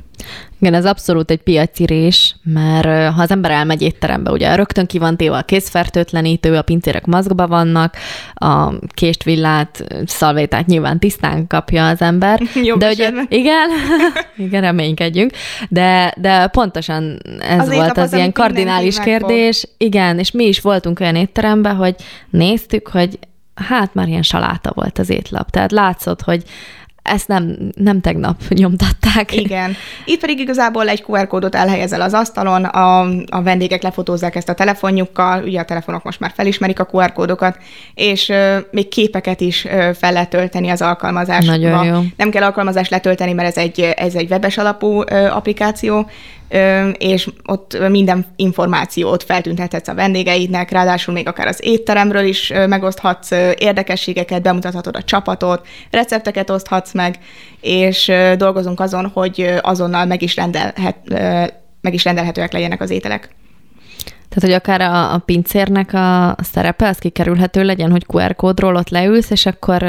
Igen, 0.59 0.73
ez 0.73 0.85
abszolút 0.85 1.31
egy 1.31 1.41
piaci 1.41 1.85
rés, 1.85 2.35
mert 2.43 3.13
ha 3.13 3.21
az 3.21 3.31
ember 3.31 3.51
elmegy 3.51 3.81
étterembe, 3.81 4.31
ugye 4.31 4.55
rögtön 4.55 4.85
ki 4.85 4.97
van 4.97 5.17
téve 5.17 5.37
a 5.37 5.41
kézfertőtlenítő, 5.41 6.55
a 6.55 6.61
pincérek 6.61 7.05
mazgba 7.05 7.47
vannak, 7.47 7.95
a 8.33 8.73
kést, 8.87 9.23
villát, 9.23 9.83
szalvétát 10.05 10.65
nyilván 10.65 10.99
tisztán 10.99 11.47
kapja 11.47 11.87
az 11.87 12.01
ember. 12.01 12.41
Jobb 12.63 12.79
de 12.79 12.89
ugye, 12.89 13.11
igen, 13.27 13.69
igen, 14.45 14.61
reménykedjünk, 14.61 15.31
de, 15.69 16.13
de 16.17 16.47
pontosan 16.47 17.19
ez 17.39 17.59
az 17.59 17.73
volt 17.73 17.97
az, 17.97 18.03
az 18.03 18.13
ilyen 18.13 18.31
kardinális 18.31 18.99
kérdés. 18.99 19.67
Igen, 19.77 20.19
és 20.19 20.31
mi 20.31 20.43
is 20.43 20.61
voltunk 20.61 20.99
olyan 20.99 21.15
étteremben, 21.15 21.75
hogy 21.75 21.95
néztük, 22.29 22.87
hogy 22.87 23.19
hát 23.55 23.93
már 23.93 24.07
ilyen 24.07 24.21
saláta 24.21 24.71
volt 24.73 24.99
az 24.99 25.09
étlap. 25.09 25.49
Tehát 25.49 25.71
látszott, 25.71 26.21
hogy 26.21 26.43
ezt 27.03 27.27
nem, 27.27 27.57
nem 27.75 28.01
tegnap 28.01 28.41
nyomtatták. 28.49 29.35
Igen. 29.35 29.75
Itt 30.05 30.19
pedig 30.19 30.39
igazából 30.39 30.87
egy 30.87 31.03
QR 31.07 31.27
kódot 31.27 31.55
elhelyezel 31.55 32.01
az 32.01 32.13
asztalon, 32.13 32.63
a, 32.63 32.99
a 33.29 33.41
vendégek 33.43 33.81
lefotózzák 33.81 34.35
ezt 34.35 34.49
a 34.49 34.53
telefonjukkal, 34.53 35.43
ugye 35.43 35.59
a 35.59 35.65
telefonok 35.65 36.03
most 36.03 36.19
már 36.19 36.31
felismerik 36.35 36.79
a 36.79 36.87
QR 36.91 37.11
kódokat, 37.11 37.57
és 37.93 38.29
ö, 38.29 38.57
még 38.71 38.87
képeket 38.87 39.41
is 39.41 39.65
ö, 39.65 39.89
fel 39.93 40.13
lehet 40.13 40.29
tölteni 40.29 40.69
az 40.69 40.81
alkalmazásba. 40.81 41.51
Nagyon 41.51 41.85
jó. 41.85 42.01
Nem 42.17 42.29
kell 42.29 42.43
alkalmazást 42.43 42.91
letölteni, 42.91 43.33
mert 43.33 43.47
ez 43.47 43.57
egy, 43.57 43.79
ez 43.79 44.15
egy 44.15 44.31
webes 44.31 44.57
alapú 44.57 45.01
ö, 45.01 45.27
applikáció, 45.27 46.09
és 46.97 47.29
ott 47.45 47.89
minden 47.89 48.25
információt 48.35 49.23
feltüntethetsz 49.23 49.87
a 49.87 49.93
vendégeidnek, 49.93 50.71
ráadásul 50.71 51.13
még 51.13 51.27
akár 51.27 51.47
az 51.47 51.59
étteremről 51.63 52.25
is 52.25 52.51
megoszthatsz 52.67 53.31
érdekességeket, 53.57 54.41
bemutathatod 54.41 54.95
a 54.95 55.03
csapatot, 55.03 55.67
recepteket 55.91 56.49
oszthatsz 56.49 56.93
meg, 56.93 57.19
és 57.61 58.11
dolgozunk 58.37 58.79
azon, 58.79 59.11
hogy 59.13 59.53
azonnal 59.61 60.05
meg 60.05 60.21
is, 60.21 60.35
rendelhet, 60.35 60.97
meg 61.81 61.93
is 61.93 62.03
rendelhetőek 62.03 62.51
legyenek 62.51 62.81
az 62.81 62.89
ételek. 62.89 63.29
Tehát, 64.33 64.49
hogy 64.49 64.73
akár 64.73 64.81
a, 64.81 65.13
a 65.13 65.17
pincérnek 65.17 65.93
a 65.93 66.35
szerepe, 66.43 66.87
az 66.87 66.97
kikerülhető 66.97 67.63
legyen, 67.63 67.91
hogy 67.91 68.05
QR 68.07 68.35
kódról 68.35 68.75
ott 68.75 68.89
leülsz, 68.89 69.29
és 69.29 69.45
akkor 69.45 69.83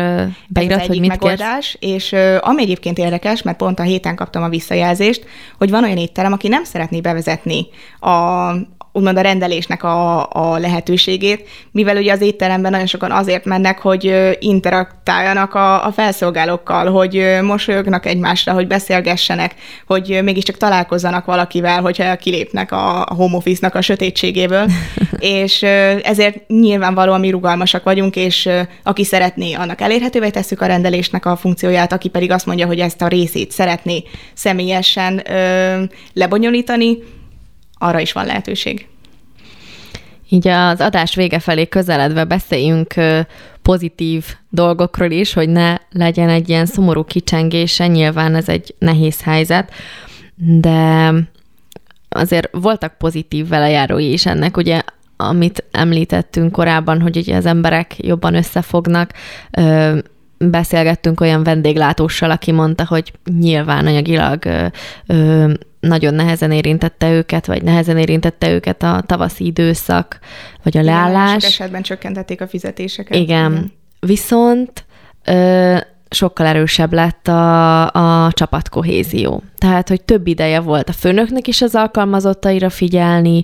beírod, 0.48 0.80
hogy 0.80 1.00
mit 1.00 1.08
megoldás, 1.08 1.76
kérsz. 1.80 1.94
és 1.94 2.12
ami 2.40 2.62
egyébként 2.62 2.98
érdekes, 2.98 3.42
mert 3.42 3.56
pont 3.56 3.78
a 3.78 3.82
héten 3.82 4.14
kaptam 4.14 4.42
a 4.42 4.48
visszajelzést, 4.48 5.26
hogy 5.58 5.70
van 5.70 5.84
olyan 5.84 5.96
étterem, 5.96 6.32
aki 6.32 6.48
nem 6.48 6.64
szeretné 6.64 7.00
bevezetni 7.00 7.66
a, 8.00 8.10
úgymond 8.96 9.16
a 9.16 9.20
rendelésnek 9.20 9.82
a, 9.82 10.28
a 10.30 10.58
lehetőségét, 10.58 11.48
mivel 11.70 11.96
ugye 11.96 12.12
az 12.12 12.20
étteremben 12.20 12.70
nagyon 12.70 12.86
sokan 12.86 13.10
azért 13.10 13.44
mennek, 13.44 13.78
hogy 13.78 14.34
interaktáljanak 14.38 15.54
a, 15.54 15.86
a 15.86 15.92
felszolgálókkal, 15.92 16.90
hogy 16.90 17.38
mosolyognak 17.42 18.06
egymásra, 18.06 18.52
hogy 18.52 18.66
beszélgessenek, 18.66 19.54
hogy 19.86 20.20
mégiscsak 20.22 20.56
találkozzanak 20.56 21.24
valakivel, 21.24 21.80
hogyha 21.80 22.16
kilépnek 22.16 22.72
a, 22.72 23.00
a 23.00 23.14
home 23.14 23.36
office-nak 23.36 23.74
a 23.74 23.80
sötétségéből, 23.80 24.66
és 25.18 25.62
ezért 26.02 26.48
nyilvánvalóan 26.48 27.20
mi 27.20 27.30
rugalmasak 27.30 27.84
vagyunk, 27.84 28.16
és 28.16 28.48
aki 28.82 29.04
szeretné, 29.04 29.52
annak 29.52 29.80
elérhetővé 29.80 30.30
tesszük 30.30 30.60
a 30.60 30.66
rendelésnek 30.66 31.26
a 31.26 31.36
funkcióját, 31.36 31.92
aki 31.92 32.08
pedig 32.08 32.30
azt 32.30 32.46
mondja, 32.46 32.66
hogy 32.66 32.80
ezt 32.80 33.02
a 33.02 33.08
részét 33.08 33.50
szeretné 33.50 34.02
személyesen 34.34 35.22
ö, 35.30 35.82
lebonyolítani, 36.12 36.98
arra 37.84 38.00
is 38.00 38.12
van 38.12 38.26
lehetőség. 38.26 38.88
Így 40.28 40.48
az 40.48 40.80
adás 40.80 41.14
vége 41.14 41.38
felé 41.38 41.68
közeledve 41.68 42.24
beszéljünk 42.24 42.94
pozitív 43.62 44.24
dolgokról 44.48 45.10
is, 45.10 45.32
hogy 45.32 45.48
ne 45.48 45.76
legyen 45.90 46.28
egy 46.28 46.48
ilyen 46.48 46.66
szomorú 46.66 47.04
kicsengése, 47.04 47.86
nyilván 47.86 48.34
ez 48.34 48.48
egy 48.48 48.74
nehéz 48.78 49.22
helyzet, 49.22 49.72
de 50.34 51.12
azért 52.08 52.48
voltak 52.52 52.96
pozitív 52.98 53.48
velejárói 53.48 54.12
is 54.12 54.26
ennek, 54.26 54.56
ugye 54.56 54.82
amit 55.16 55.64
említettünk 55.70 56.52
korábban, 56.52 57.00
hogy 57.00 57.16
ugye 57.16 57.36
az 57.36 57.46
emberek 57.46 57.94
jobban 57.96 58.34
összefognak, 58.34 59.12
beszélgettünk 60.38 61.20
olyan 61.20 61.42
vendéglátóssal, 61.42 62.30
aki 62.30 62.52
mondta, 62.52 62.86
hogy 62.86 63.12
nyilván 63.38 63.86
anyagilag 63.86 64.70
nagyon 65.86 66.14
nehezen 66.14 66.52
érintette 66.52 67.12
őket, 67.12 67.46
vagy 67.46 67.62
nehezen 67.62 67.98
érintette 67.98 68.50
őket 68.50 68.82
a 68.82 69.02
tavaszi 69.06 69.46
időszak, 69.46 70.18
vagy 70.62 70.76
a 70.76 70.80
Igen, 70.80 70.94
leállás. 70.94 71.42
Sok 71.42 71.50
esetben 71.50 71.82
csökkentették 71.82 72.40
a 72.40 72.48
fizetéseket. 72.48 73.16
Igen. 73.16 73.52
Igen. 73.52 73.72
Viszont 74.00 74.84
ö, 75.24 75.76
sokkal 76.14 76.46
erősebb 76.46 76.92
lett 76.92 77.28
a, 77.28 78.24
a 78.24 78.32
csapatkohézió. 78.32 79.42
Tehát, 79.58 79.88
hogy 79.88 80.02
több 80.02 80.26
ideje 80.26 80.60
volt 80.60 80.88
a 80.88 80.92
főnöknek 80.92 81.48
is 81.48 81.62
az 81.62 81.74
alkalmazottaira 81.74 82.70
figyelni, 82.70 83.42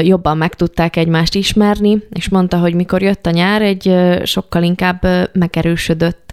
jobban 0.00 0.36
meg 0.36 0.54
tudták 0.54 0.96
egymást 0.96 1.34
ismerni, 1.34 1.98
és 2.12 2.28
mondta, 2.28 2.58
hogy 2.58 2.74
mikor 2.74 3.02
jött 3.02 3.26
a 3.26 3.30
nyár, 3.30 3.62
egy 3.62 3.94
sokkal 4.22 4.62
inkább 4.62 5.06
megerősödött 5.32 6.32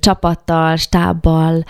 csapattal, 0.00 0.76
stábbal, 0.76 1.64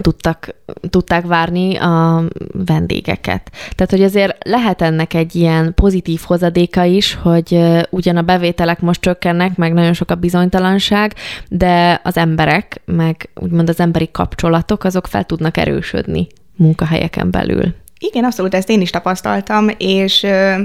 tudtak, 0.00 0.54
tudták 0.90 1.26
várni 1.26 1.76
a 1.76 2.24
vendégeket. 2.52 3.50
Tehát, 3.74 3.90
hogy 3.90 4.02
azért 4.02 4.48
lehet 4.48 4.82
ennek 4.82 5.14
egy 5.14 5.34
ilyen 5.34 5.74
pozitív 5.74 6.20
hozadéka 6.24 6.84
is, 6.84 7.14
hogy 7.14 7.60
ugyan 7.90 8.16
a 8.16 8.22
bevételek 8.22 8.80
most 8.80 9.00
csökkennek, 9.00 9.56
meg 9.56 9.72
nagyon 9.72 9.92
sok 9.92 10.10
a 10.10 10.14
bizonytalanság, 10.14 11.14
de 11.48 12.00
az 12.04 12.16
emberek, 12.16 12.80
meg 12.84 13.28
úgymond 13.34 13.68
az 13.68 13.80
emberi 13.80 14.08
kapcsolatok, 14.12 14.84
azok 14.84 15.06
fel 15.06 15.24
tudnak 15.24 15.56
erősödni 15.56 16.26
munkahelyeken 16.56 17.30
belül. 17.30 17.74
Igen, 17.98 18.24
abszolút 18.24 18.54
ezt 18.54 18.70
én 18.70 18.80
is 18.80 18.90
tapasztaltam, 18.90 19.68
és 19.78 20.22
uh, 20.22 20.60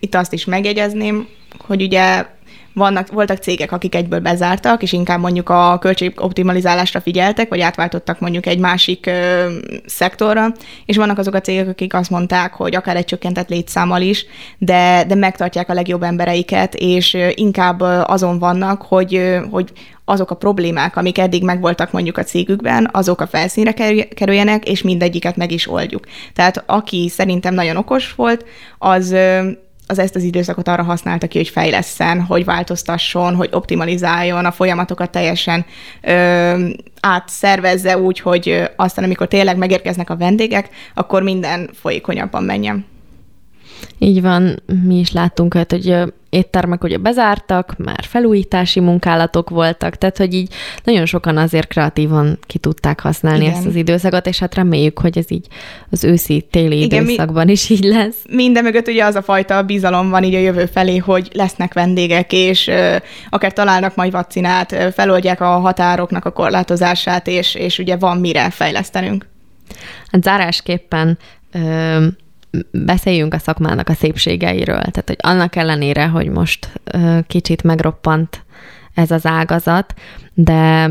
itt 0.00 0.14
azt 0.14 0.32
is 0.32 0.44
megjegyezném, 0.44 1.28
hogy 1.58 1.82
ugye 1.82 2.26
vannak, 2.78 3.12
voltak 3.12 3.38
cégek, 3.38 3.72
akik 3.72 3.94
egyből 3.94 4.20
bezártak, 4.20 4.82
és 4.82 4.92
inkább 4.92 5.20
mondjuk 5.20 5.48
a 5.48 5.78
költségoptimalizálásra 5.80 7.00
figyeltek, 7.00 7.48
vagy 7.48 7.60
átváltottak 7.60 8.20
mondjuk 8.20 8.46
egy 8.46 8.58
másik 8.58 9.06
ö, 9.06 9.46
szektorra, 9.86 10.52
és 10.86 10.96
vannak 10.96 11.18
azok 11.18 11.34
a 11.34 11.40
cégek, 11.40 11.68
akik 11.68 11.94
azt 11.94 12.10
mondták, 12.10 12.54
hogy 12.54 12.74
akár 12.74 12.96
egy 12.96 13.04
csökkentett 13.04 13.48
létszámmal 13.48 14.00
is, 14.00 14.26
de, 14.58 15.04
de 15.08 15.14
megtartják 15.14 15.68
a 15.68 15.74
legjobb 15.74 16.02
embereiket, 16.02 16.74
és 16.74 17.16
inkább 17.34 17.80
azon 17.80 18.38
vannak, 18.38 18.82
hogy, 18.82 19.38
hogy 19.50 19.72
azok 20.08 20.30
a 20.30 20.34
problémák, 20.34 20.96
amik 20.96 21.18
eddig 21.18 21.44
megvoltak 21.44 21.92
mondjuk 21.92 22.18
a 22.18 22.22
cégükben, 22.22 22.88
azok 22.92 23.20
a 23.20 23.26
felszínre 23.26 23.72
kerüljenek, 24.14 24.68
és 24.68 24.82
mindegyiket 24.82 25.36
meg 25.36 25.52
is 25.52 25.70
oldjuk. 25.70 26.04
Tehát 26.34 26.62
aki 26.66 27.08
szerintem 27.08 27.54
nagyon 27.54 27.76
okos 27.76 28.14
volt, 28.14 28.44
az 28.78 29.16
az 29.88 29.98
ezt 29.98 30.14
az 30.14 30.22
időszakot 30.22 30.68
arra 30.68 30.82
használta 30.82 31.26
ki, 31.26 31.38
hogy 31.38 31.48
fejleszen, 31.48 32.20
hogy 32.20 32.44
változtasson, 32.44 33.34
hogy 33.34 33.48
optimalizáljon, 33.52 34.44
a 34.44 34.52
folyamatokat 34.52 35.10
teljesen 35.10 35.66
ö, 36.02 36.68
átszervezze 37.00 37.98
úgy, 37.98 38.20
hogy 38.20 38.70
aztán, 38.76 39.04
amikor 39.04 39.28
tényleg 39.28 39.56
megérkeznek 39.56 40.10
a 40.10 40.16
vendégek, 40.16 40.68
akkor 40.94 41.22
minden 41.22 41.70
folyékonyabban 41.74 42.42
menjen. 42.42 42.86
Így 43.98 44.22
van, 44.22 44.62
mi 44.82 44.98
is 44.98 45.12
láttunk 45.12 45.54
olyat, 45.54 45.70
hogy 45.70 45.96
éttermek 46.30 46.84
ugye 46.84 46.96
bezártak, 46.96 47.74
már 47.78 48.04
felújítási 48.04 48.80
munkálatok 48.80 49.50
voltak, 49.50 49.96
tehát 49.96 50.16
hogy 50.16 50.34
így 50.34 50.54
nagyon 50.84 51.06
sokan 51.06 51.36
azért 51.36 51.68
kreatívan 51.68 52.38
ki 52.46 52.58
tudták 52.58 53.00
használni 53.00 53.44
Igen. 53.44 53.56
ezt 53.56 53.66
az 53.66 53.74
időszakot, 53.74 54.26
és 54.26 54.38
hát 54.38 54.54
reméljük, 54.54 54.98
hogy 54.98 55.18
ez 55.18 55.30
így 55.30 55.46
az 55.90 56.04
őszi-téli 56.04 56.82
időszakban 56.82 57.44
mi, 57.46 57.52
is 57.52 57.70
így 57.70 57.84
lesz. 57.84 58.16
Minden 58.30 58.64
mögött 58.64 58.88
ugye 58.88 59.04
az 59.04 59.14
a 59.14 59.22
fajta 59.22 59.62
bizalom 59.62 60.10
van 60.10 60.22
így 60.22 60.34
a 60.34 60.38
jövő 60.38 60.66
felé, 60.66 60.96
hogy 60.96 61.30
lesznek 61.32 61.74
vendégek, 61.74 62.32
és 62.32 62.66
ö, 62.66 62.96
akár 63.28 63.52
találnak 63.52 63.94
majd 63.94 64.12
vakcinát, 64.12 64.72
ö, 64.72 64.88
feloldják 64.92 65.40
a 65.40 65.46
határoknak 65.46 66.24
a 66.24 66.30
korlátozását, 66.30 67.26
és, 67.26 67.54
és 67.54 67.78
ugye 67.78 67.96
van 67.96 68.18
mire 68.18 68.50
fejlesztenünk. 68.50 69.26
Hát 70.10 70.22
zárásképpen 70.22 71.18
ö, 71.52 72.06
beszéljünk 72.70 73.34
a 73.34 73.38
szakmának 73.38 73.88
a 73.88 73.94
szépségeiről. 73.94 74.80
Tehát, 74.80 75.04
hogy 75.06 75.18
annak 75.18 75.56
ellenére, 75.56 76.06
hogy 76.06 76.28
most 76.28 76.80
kicsit 77.26 77.62
megroppant 77.62 78.44
ez 78.94 79.10
az 79.10 79.26
ágazat, 79.26 79.94
de 80.34 80.90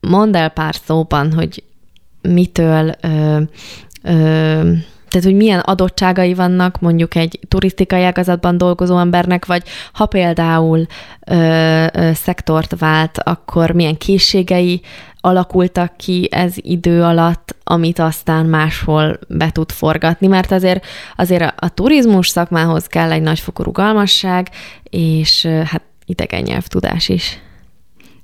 mondd 0.00 0.36
el 0.36 0.48
pár 0.48 0.74
szóban, 0.84 1.32
hogy 1.32 1.62
mitől 2.22 2.94
ö, 3.00 3.40
ö, 4.02 4.72
tehát, 5.08 5.26
hogy 5.26 5.36
milyen 5.36 5.58
adottságai 5.58 6.34
vannak 6.34 6.80
mondjuk 6.80 7.14
egy 7.14 7.38
turisztikai 7.48 8.02
ágazatban 8.02 8.58
dolgozó 8.58 8.98
embernek, 8.98 9.46
vagy 9.46 9.62
ha 9.92 10.06
például 10.06 10.86
ö, 11.26 11.86
ö, 11.92 12.10
szektort 12.14 12.78
vált, 12.78 13.18
akkor 13.18 13.70
milyen 13.70 13.96
készségei 13.96 14.80
alakultak 15.28 15.96
ki 15.96 16.28
ez 16.30 16.54
idő 16.56 17.02
alatt, 17.02 17.56
amit 17.64 17.98
aztán 17.98 18.46
máshol 18.46 19.18
be 19.28 19.50
tud 19.50 19.70
forgatni, 19.70 20.26
mert 20.26 20.52
azért, 20.52 20.86
azért 21.16 21.54
a, 21.56 21.68
turizmus 21.68 22.28
szakmához 22.28 22.86
kell 22.86 23.12
egy 23.12 23.22
nagyfokú 23.22 23.62
rugalmasság, 23.62 24.48
és 24.90 25.46
hát 25.46 25.82
idegen 26.06 26.42
nyelvtudás 26.42 27.08
is. 27.08 27.38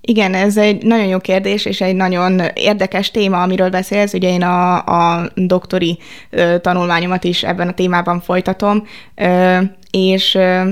Igen, 0.01 0.35
ez 0.35 0.57
egy 0.57 0.83
nagyon 0.83 1.07
jó 1.07 1.19
kérdés, 1.19 1.65
és 1.65 1.81
egy 1.81 1.95
nagyon 1.95 2.41
érdekes 2.55 3.11
téma, 3.11 3.43
amiről 3.43 3.71
beszélsz. 3.71 4.13
Ugye 4.13 4.29
én 4.29 4.43
a, 4.43 4.85
a 4.85 5.31
doktori 5.35 5.99
ö, 6.31 6.59
tanulmányomat 6.61 7.25
is 7.25 7.43
ebben 7.43 7.69
a 7.69 7.75
témában 7.75 8.21
folytatom, 8.21 8.87
ö, 9.15 9.59
és 9.91 10.35
ö, 10.35 10.71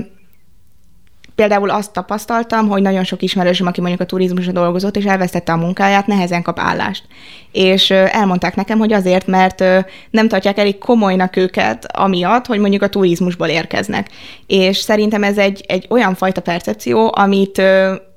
például 1.35 1.70
azt 1.70 1.93
tapasztaltam, 1.93 2.68
hogy 2.68 2.83
nagyon 2.83 3.05
sok 3.05 3.22
ismerősöm, 3.22 3.66
aki 3.66 3.80
mondjuk 3.80 4.01
a 4.01 4.07
turizmusra 4.07 4.53
dolgozott, 4.53 4.97
és 4.97 5.05
elvesztette 5.05 5.53
a 5.53 5.57
munkáját, 5.57 6.07
nehezen 6.07 6.43
kap 6.43 6.59
állást. 6.59 7.05
És 7.53 7.91
elmondták 7.91 8.55
nekem, 8.55 8.78
hogy 8.78 8.93
azért, 8.93 9.26
mert 9.26 9.64
nem 10.11 10.28
tartják 10.28 10.59
elég 10.59 10.78
komolynak 10.78 11.37
őket, 11.37 11.97
amiatt, 11.97 12.47
hogy 12.47 12.59
mondjuk 12.59 12.83
a 12.83 12.89
turizmusból 12.89 13.49
érkeznek. 13.49 14.09
És 14.47 14.76
szerintem 14.76 15.22
ez 15.22 15.39
egy, 15.39 15.64
egy 15.68 15.87
olyan 15.91 16.14
fajta 16.14 16.41
percepció, 16.41 17.12
amit 17.14 17.62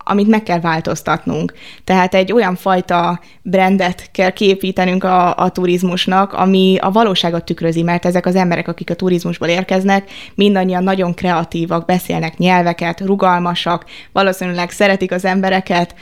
amit 0.08 0.28
meg 0.28 0.44
kell 0.44 0.60
változtatnunk. 0.60 1.54
Tehát 1.84 2.16
egy 2.16 2.32
olyan 2.32 2.56
fajta 2.56 3.20
brandet 3.42 4.10
kell 4.12 4.30
képítenünk 4.30 5.04
a, 5.04 5.36
a 5.36 5.50
turizmusnak, 5.50 6.34
ami 6.34 6.78
a 6.82 6.92
valóságot 6.92 7.46
tükrözi, 7.46 7.82
mert 7.82 8.06
ezek 8.06 8.26
az 8.26 8.36
emberek, 8.36 8.68
akik 8.68 8.90
a 8.90 8.96
turizmusból 8.96 9.48
érkeznek, 9.48 10.10
mindannyian 10.36 10.84
nagyon 10.84 11.14
kreatívak, 11.14 11.86
beszélnek 11.86 12.38
nyelveket, 12.38 13.00
rugalmasak, 13.00 13.86
valószínűleg 14.12 14.70
szeretik 14.70 15.12
az 15.12 15.26
embereket, 15.26 15.96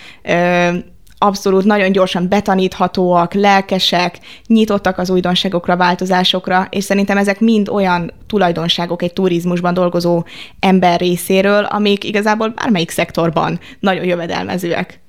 abszolút 1.24 1.63
nagyon 1.63 1.91
gyorsan 1.91 2.30
betaníthatóak, 2.30 3.34
lelkesek, 3.34 4.19
nyitottak 4.47 4.97
az 4.97 5.09
újdonságokra, 5.09 5.78
változásokra, 5.78 6.67
és 6.69 6.84
szerintem 6.84 7.17
ezek 7.17 7.39
mind 7.39 7.69
olyan 7.69 8.11
tulajdonságok 8.28 9.01
egy 9.01 9.13
turizmusban 9.13 9.74
dolgozó 9.74 10.24
ember 10.59 10.99
részéről, 10.99 11.63
amik 11.63 12.03
igazából 12.03 12.49
bármelyik 12.49 12.89
szektorban 12.89 13.59
nagyon 13.80 14.05
jövedelmezőek. 14.05 14.99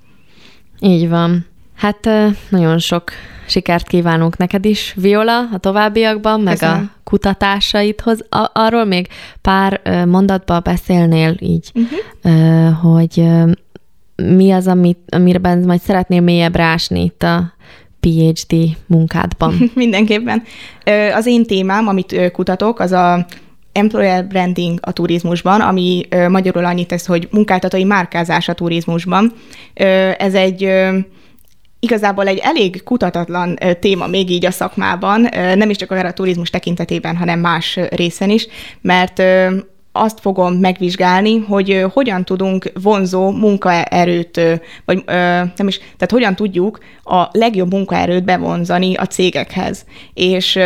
Így 0.81 1.09
van. 1.09 1.47
Hát 1.77 2.09
nagyon 2.49 2.79
sok 2.79 3.11
sikert 3.47 3.87
kívánunk 3.87 4.37
neked 4.37 4.65
is, 4.65 4.95
Viola, 4.97 5.39
a 5.53 5.59
továbbiakban, 5.59 6.41
meg 6.41 6.59
Köszönöm. 6.59 6.91
a 6.95 7.01
kutatásaidhoz. 7.05 8.25
Arról 8.53 8.85
még 8.85 9.09
pár 9.41 9.81
mondatba 10.07 10.61
beszélnél 10.61 11.37
így, 11.39 11.73
uh-huh. 11.75 12.73
hogy 12.81 13.29
mi 14.17 14.51
az, 14.51 14.67
amit, 14.67 14.99
amiben 15.09 15.59
majd 15.59 15.81
szeretnél 15.81 16.21
mélyebb 16.21 16.57
rásni 16.57 17.03
itt 17.03 17.23
a 17.23 17.53
PhD 18.01 18.77
munkádban? 18.87 19.55
Mindenképpen. 19.75 20.43
Az 21.15 21.27
én 21.27 21.45
témám, 21.45 21.89
amit 21.89 22.31
kutatok, 22.33 22.81
az 22.81 22.93
a 22.93 23.27
employer 23.73 24.27
branding 24.27 24.79
a 24.83 24.93
turizmusban, 24.93 25.61
ami 25.61 26.07
magyarul 26.29 26.65
annyit 26.65 26.89
tesz, 26.89 27.07
hogy 27.07 27.29
munkáltatói 27.31 27.85
márkázás 27.85 28.49
a 28.49 28.53
turizmusban. 28.53 29.33
Ez 30.19 30.35
egy 30.35 30.69
igazából 31.79 32.27
egy 32.27 32.39
elég 32.43 32.83
kutatatlan 32.83 33.59
téma 33.81 34.07
még 34.07 34.31
így 34.31 34.47
a 34.47 34.51
szakmában, 34.51 35.29
nem 35.55 35.71
is 35.71 35.77
csak 35.77 35.91
akár 35.91 36.07
a 36.07 36.12
turizmus 36.12 36.51
tekintetében, 36.51 37.17
hanem 37.17 37.41
más 37.41 37.79
részen 37.91 38.31
is, 38.31 38.47
mert 38.81 39.23
azt 39.97 40.21
fogom 40.21 40.55
megvizsgálni, 40.55 41.39
hogy 41.39 41.85
hogyan 41.93 42.25
tudunk 42.25 42.73
vonzó 42.83 43.31
munkaerőt, 43.31 44.41
vagy 44.85 45.05
nem 45.57 45.69
is, 45.69 45.79
tehát 45.79 46.11
hogyan 46.11 46.35
tudjuk 46.35 46.79
a 47.05 47.29
legjobb 47.33 47.73
munkaerőt 47.73 48.25
bevonzani 48.25 48.95
a 48.95 49.07
cégekhez. 49.07 49.85
És 50.15 50.59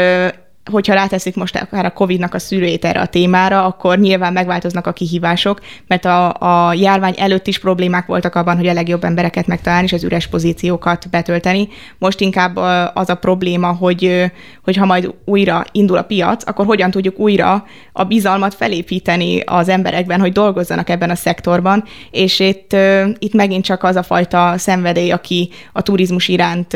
hogyha 0.70 0.94
ráteszik 0.94 1.36
most 1.36 1.56
akár 1.56 1.84
a 1.84 1.92
COVID-nak 1.92 2.34
a 2.34 2.38
szűrőjét 2.38 2.84
erre 2.84 3.00
a 3.00 3.06
témára, 3.06 3.64
akkor 3.64 3.98
nyilván 3.98 4.32
megváltoznak 4.32 4.86
a 4.86 4.92
kihívások, 4.92 5.60
mert 5.86 6.04
a, 6.04 6.34
a 6.68 6.74
járvány 6.74 7.14
előtt 7.18 7.46
is 7.46 7.58
problémák 7.58 8.06
voltak 8.06 8.34
abban, 8.34 8.56
hogy 8.56 8.66
a 8.66 8.72
legjobb 8.72 9.04
embereket 9.04 9.46
megtalálni, 9.46 9.84
és 9.84 9.92
az 9.92 10.04
üres 10.04 10.26
pozíciókat 10.26 11.10
betölteni. 11.10 11.68
Most 11.98 12.20
inkább 12.20 12.56
az 12.94 13.08
a 13.08 13.14
probléma, 13.14 13.72
hogy, 13.72 14.30
hogy 14.64 14.76
ha 14.76 14.86
majd 14.86 15.14
újra 15.24 15.64
indul 15.72 15.96
a 15.96 16.02
piac, 16.02 16.48
akkor 16.48 16.66
hogyan 16.66 16.90
tudjuk 16.90 17.18
újra 17.18 17.64
a 17.92 18.04
bizalmat 18.04 18.54
felépíteni 18.54 19.40
az 19.40 19.68
emberekben, 19.68 20.20
hogy 20.20 20.32
dolgozzanak 20.32 20.88
ebben 20.90 21.10
a 21.10 21.14
szektorban, 21.14 21.84
és 22.10 22.40
itt, 22.40 22.76
itt 23.18 23.34
megint 23.34 23.64
csak 23.64 23.82
az 23.82 23.96
a 23.96 24.02
fajta 24.02 24.54
szenvedély, 24.56 25.10
aki 25.10 25.50
a 25.72 25.82
turizmus 25.82 26.28
iránt 26.28 26.74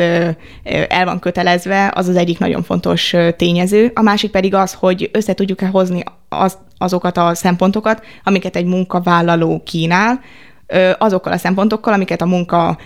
el 0.87 1.05
van 1.05 1.19
kötelezve, 1.19 1.91
az 1.95 2.07
az 2.07 2.15
egyik 2.15 2.39
nagyon 2.39 2.63
fontos 2.63 3.15
tényező, 3.37 3.82
a 3.93 4.01
másik 4.01 4.31
pedig 4.31 4.53
az, 4.53 4.73
hogy 4.73 5.09
össze 5.13 5.33
tudjuk-e 5.33 5.67
hozni 5.67 6.03
az, 6.29 6.57
azokat 6.77 7.17
a 7.17 7.35
szempontokat, 7.35 8.05
amiket 8.23 8.55
egy 8.55 8.65
munkavállaló 8.65 9.61
kínál, 9.65 10.21
azokkal 10.97 11.33
a 11.33 11.37
szempontokkal, 11.37 11.93
amiket 11.93 12.21
a 12.21 12.25
munka 12.25 12.77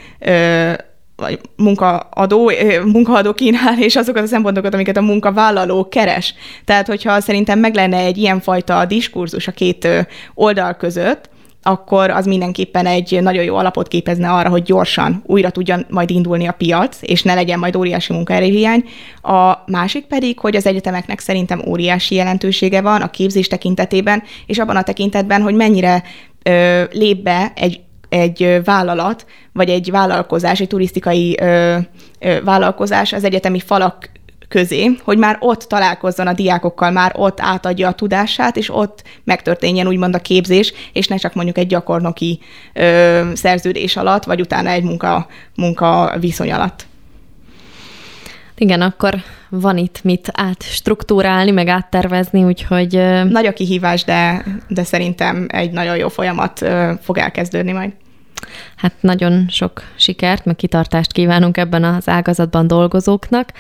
vagy 1.15 1.39
munkaadó, 1.55 2.51
munkaadó 2.85 3.33
kínál, 3.33 3.81
és 3.81 3.95
azokat 3.95 4.23
a 4.23 4.27
szempontokat, 4.27 4.73
amiket 4.73 4.97
a 4.97 5.01
munkavállaló 5.01 5.87
keres. 5.87 6.33
Tehát, 6.65 6.87
hogyha 6.87 7.21
szerintem 7.21 7.59
meg 7.59 7.75
lenne 7.75 7.97
egy 7.97 8.17
ilyenfajta 8.17 8.85
diskurzus 8.85 9.47
a 9.47 9.51
két 9.51 9.87
oldal 10.33 10.73
között, 10.73 11.29
akkor 11.67 12.09
az 12.09 12.25
mindenképpen 12.25 12.85
egy 12.85 13.19
nagyon 13.21 13.43
jó 13.43 13.55
alapot 13.55 13.87
képezne 13.87 14.29
arra, 14.29 14.49
hogy 14.49 14.63
gyorsan 14.63 15.23
újra 15.25 15.49
tudjon 15.49 15.85
majd 15.89 16.09
indulni 16.09 16.47
a 16.47 16.51
piac, 16.51 16.97
és 17.01 17.23
ne 17.23 17.33
legyen 17.33 17.59
majd 17.59 17.75
óriási 17.75 18.13
munkaerőhiány. 18.13 18.83
A 19.21 19.53
másik 19.65 20.05
pedig, 20.05 20.39
hogy 20.39 20.55
az 20.55 20.65
egyetemeknek 20.65 21.19
szerintem 21.19 21.61
óriási 21.67 22.15
jelentősége 22.15 22.81
van 22.81 23.01
a 23.01 23.09
képzés 23.09 23.47
tekintetében, 23.47 24.23
és 24.45 24.57
abban 24.57 24.75
a 24.75 24.83
tekintetben, 24.83 25.41
hogy 25.41 25.55
mennyire 25.55 26.03
ö, 26.43 26.83
lép 26.91 27.23
be 27.23 27.51
egy 27.55 27.79
egy 28.09 28.61
vállalat, 28.63 29.25
vagy 29.53 29.69
egy 29.69 29.91
vállalkozás, 29.91 30.59
egy 30.59 30.67
turisztikai 30.67 31.37
ö, 31.41 31.77
ö, 32.19 32.41
vállalkozás 32.43 33.13
az 33.13 33.23
egyetemi 33.23 33.59
falak 33.59 34.09
közé, 34.47 34.97
hogy 35.03 35.17
már 35.17 35.37
ott 35.39 35.61
találkozzon 35.61 36.27
a 36.27 36.33
diákokkal, 36.33 36.91
már 36.91 37.11
ott 37.15 37.39
átadja 37.39 37.87
a 37.87 37.93
tudását, 37.93 38.57
és 38.57 38.69
ott 38.73 39.03
megtörténjen 39.23 39.87
úgymond 39.87 40.15
a 40.15 40.19
képzés, 40.19 40.73
és 40.93 41.07
ne 41.07 41.17
csak 41.17 41.33
mondjuk 41.33 41.57
egy 41.57 41.67
gyakornoki 41.67 42.39
ö, 42.73 43.21
szerződés 43.33 43.95
alatt, 43.95 44.23
vagy 44.23 44.41
utána 44.41 44.69
egy 44.69 44.83
munka, 44.83 45.27
munka 45.55 46.15
viszony 46.19 46.51
alatt. 46.51 46.85
Igen, 48.57 48.81
akkor 48.81 49.15
van 49.49 49.77
itt 49.77 50.03
mit 50.03 50.29
átstruktúrálni, 50.33 51.51
meg 51.51 51.67
áttervezni, 51.67 52.43
úgyhogy... 52.43 52.91
Nagy 53.29 53.45
a 53.45 53.53
kihívás, 53.53 54.03
de, 54.03 54.45
de 54.67 54.83
szerintem 54.83 55.45
egy 55.49 55.71
nagyon 55.71 55.97
jó 55.97 56.07
folyamat 56.07 56.65
fog 57.01 57.17
elkezdődni 57.17 57.71
majd. 57.71 57.91
Hát 58.75 58.93
nagyon 58.99 59.45
sok 59.49 59.81
sikert, 59.95 60.45
meg 60.45 60.55
kitartást 60.55 61.11
kívánunk 61.11 61.57
ebben 61.57 61.83
az 61.83 62.09
ágazatban 62.09 62.67
dolgozóknak. 62.67 63.51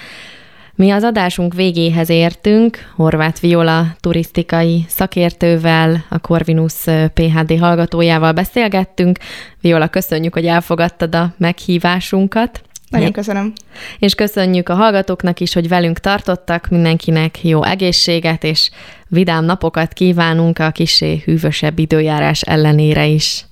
Mi 0.77 0.91
az 0.91 1.03
adásunk 1.03 1.53
végéhez 1.53 2.09
értünk, 2.09 2.77
Horváth 2.95 3.41
Viola 3.41 3.85
turisztikai 3.99 4.85
szakértővel, 4.87 6.05
a 6.09 6.19
Corvinus 6.19 6.73
PHD 7.13 7.59
hallgatójával 7.59 8.31
beszélgettünk. 8.31 9.17
Viola, 9.61 9.87
köszönjük, 9.87 10.33
hogy 10.33 10.45
elfogadtad 10.45 11.15
a 11.15 11.33
meghívásunkat. 11.37 12.61
Nagyon 12.89 13.11
köszönöm. 13.11 13.53
És 13.99 14.15
köszönjük 14.15 14.69
a 14.69 14.75
hallgatóknak 14.75 15.39
is, 15.39 15.53
hogy 15.53 15.67
velünk 15.67 15.99
tartottak, 15.99 16.69
mindenkinek 16.69 17.43
jó 17.43 17.63
egészséget 17.63 18.43
és 18.43 18.69
vidám 19.07 19.45
napokat 19.45 19.93
kívánunk 19.93 20.59
a 20.59 20.71
kisé 20.71 21.21
hűvösebb 21.25 21.79
időjárás 21.79 22.41
ellenére 22.41 23.05
is. 23.05 23.45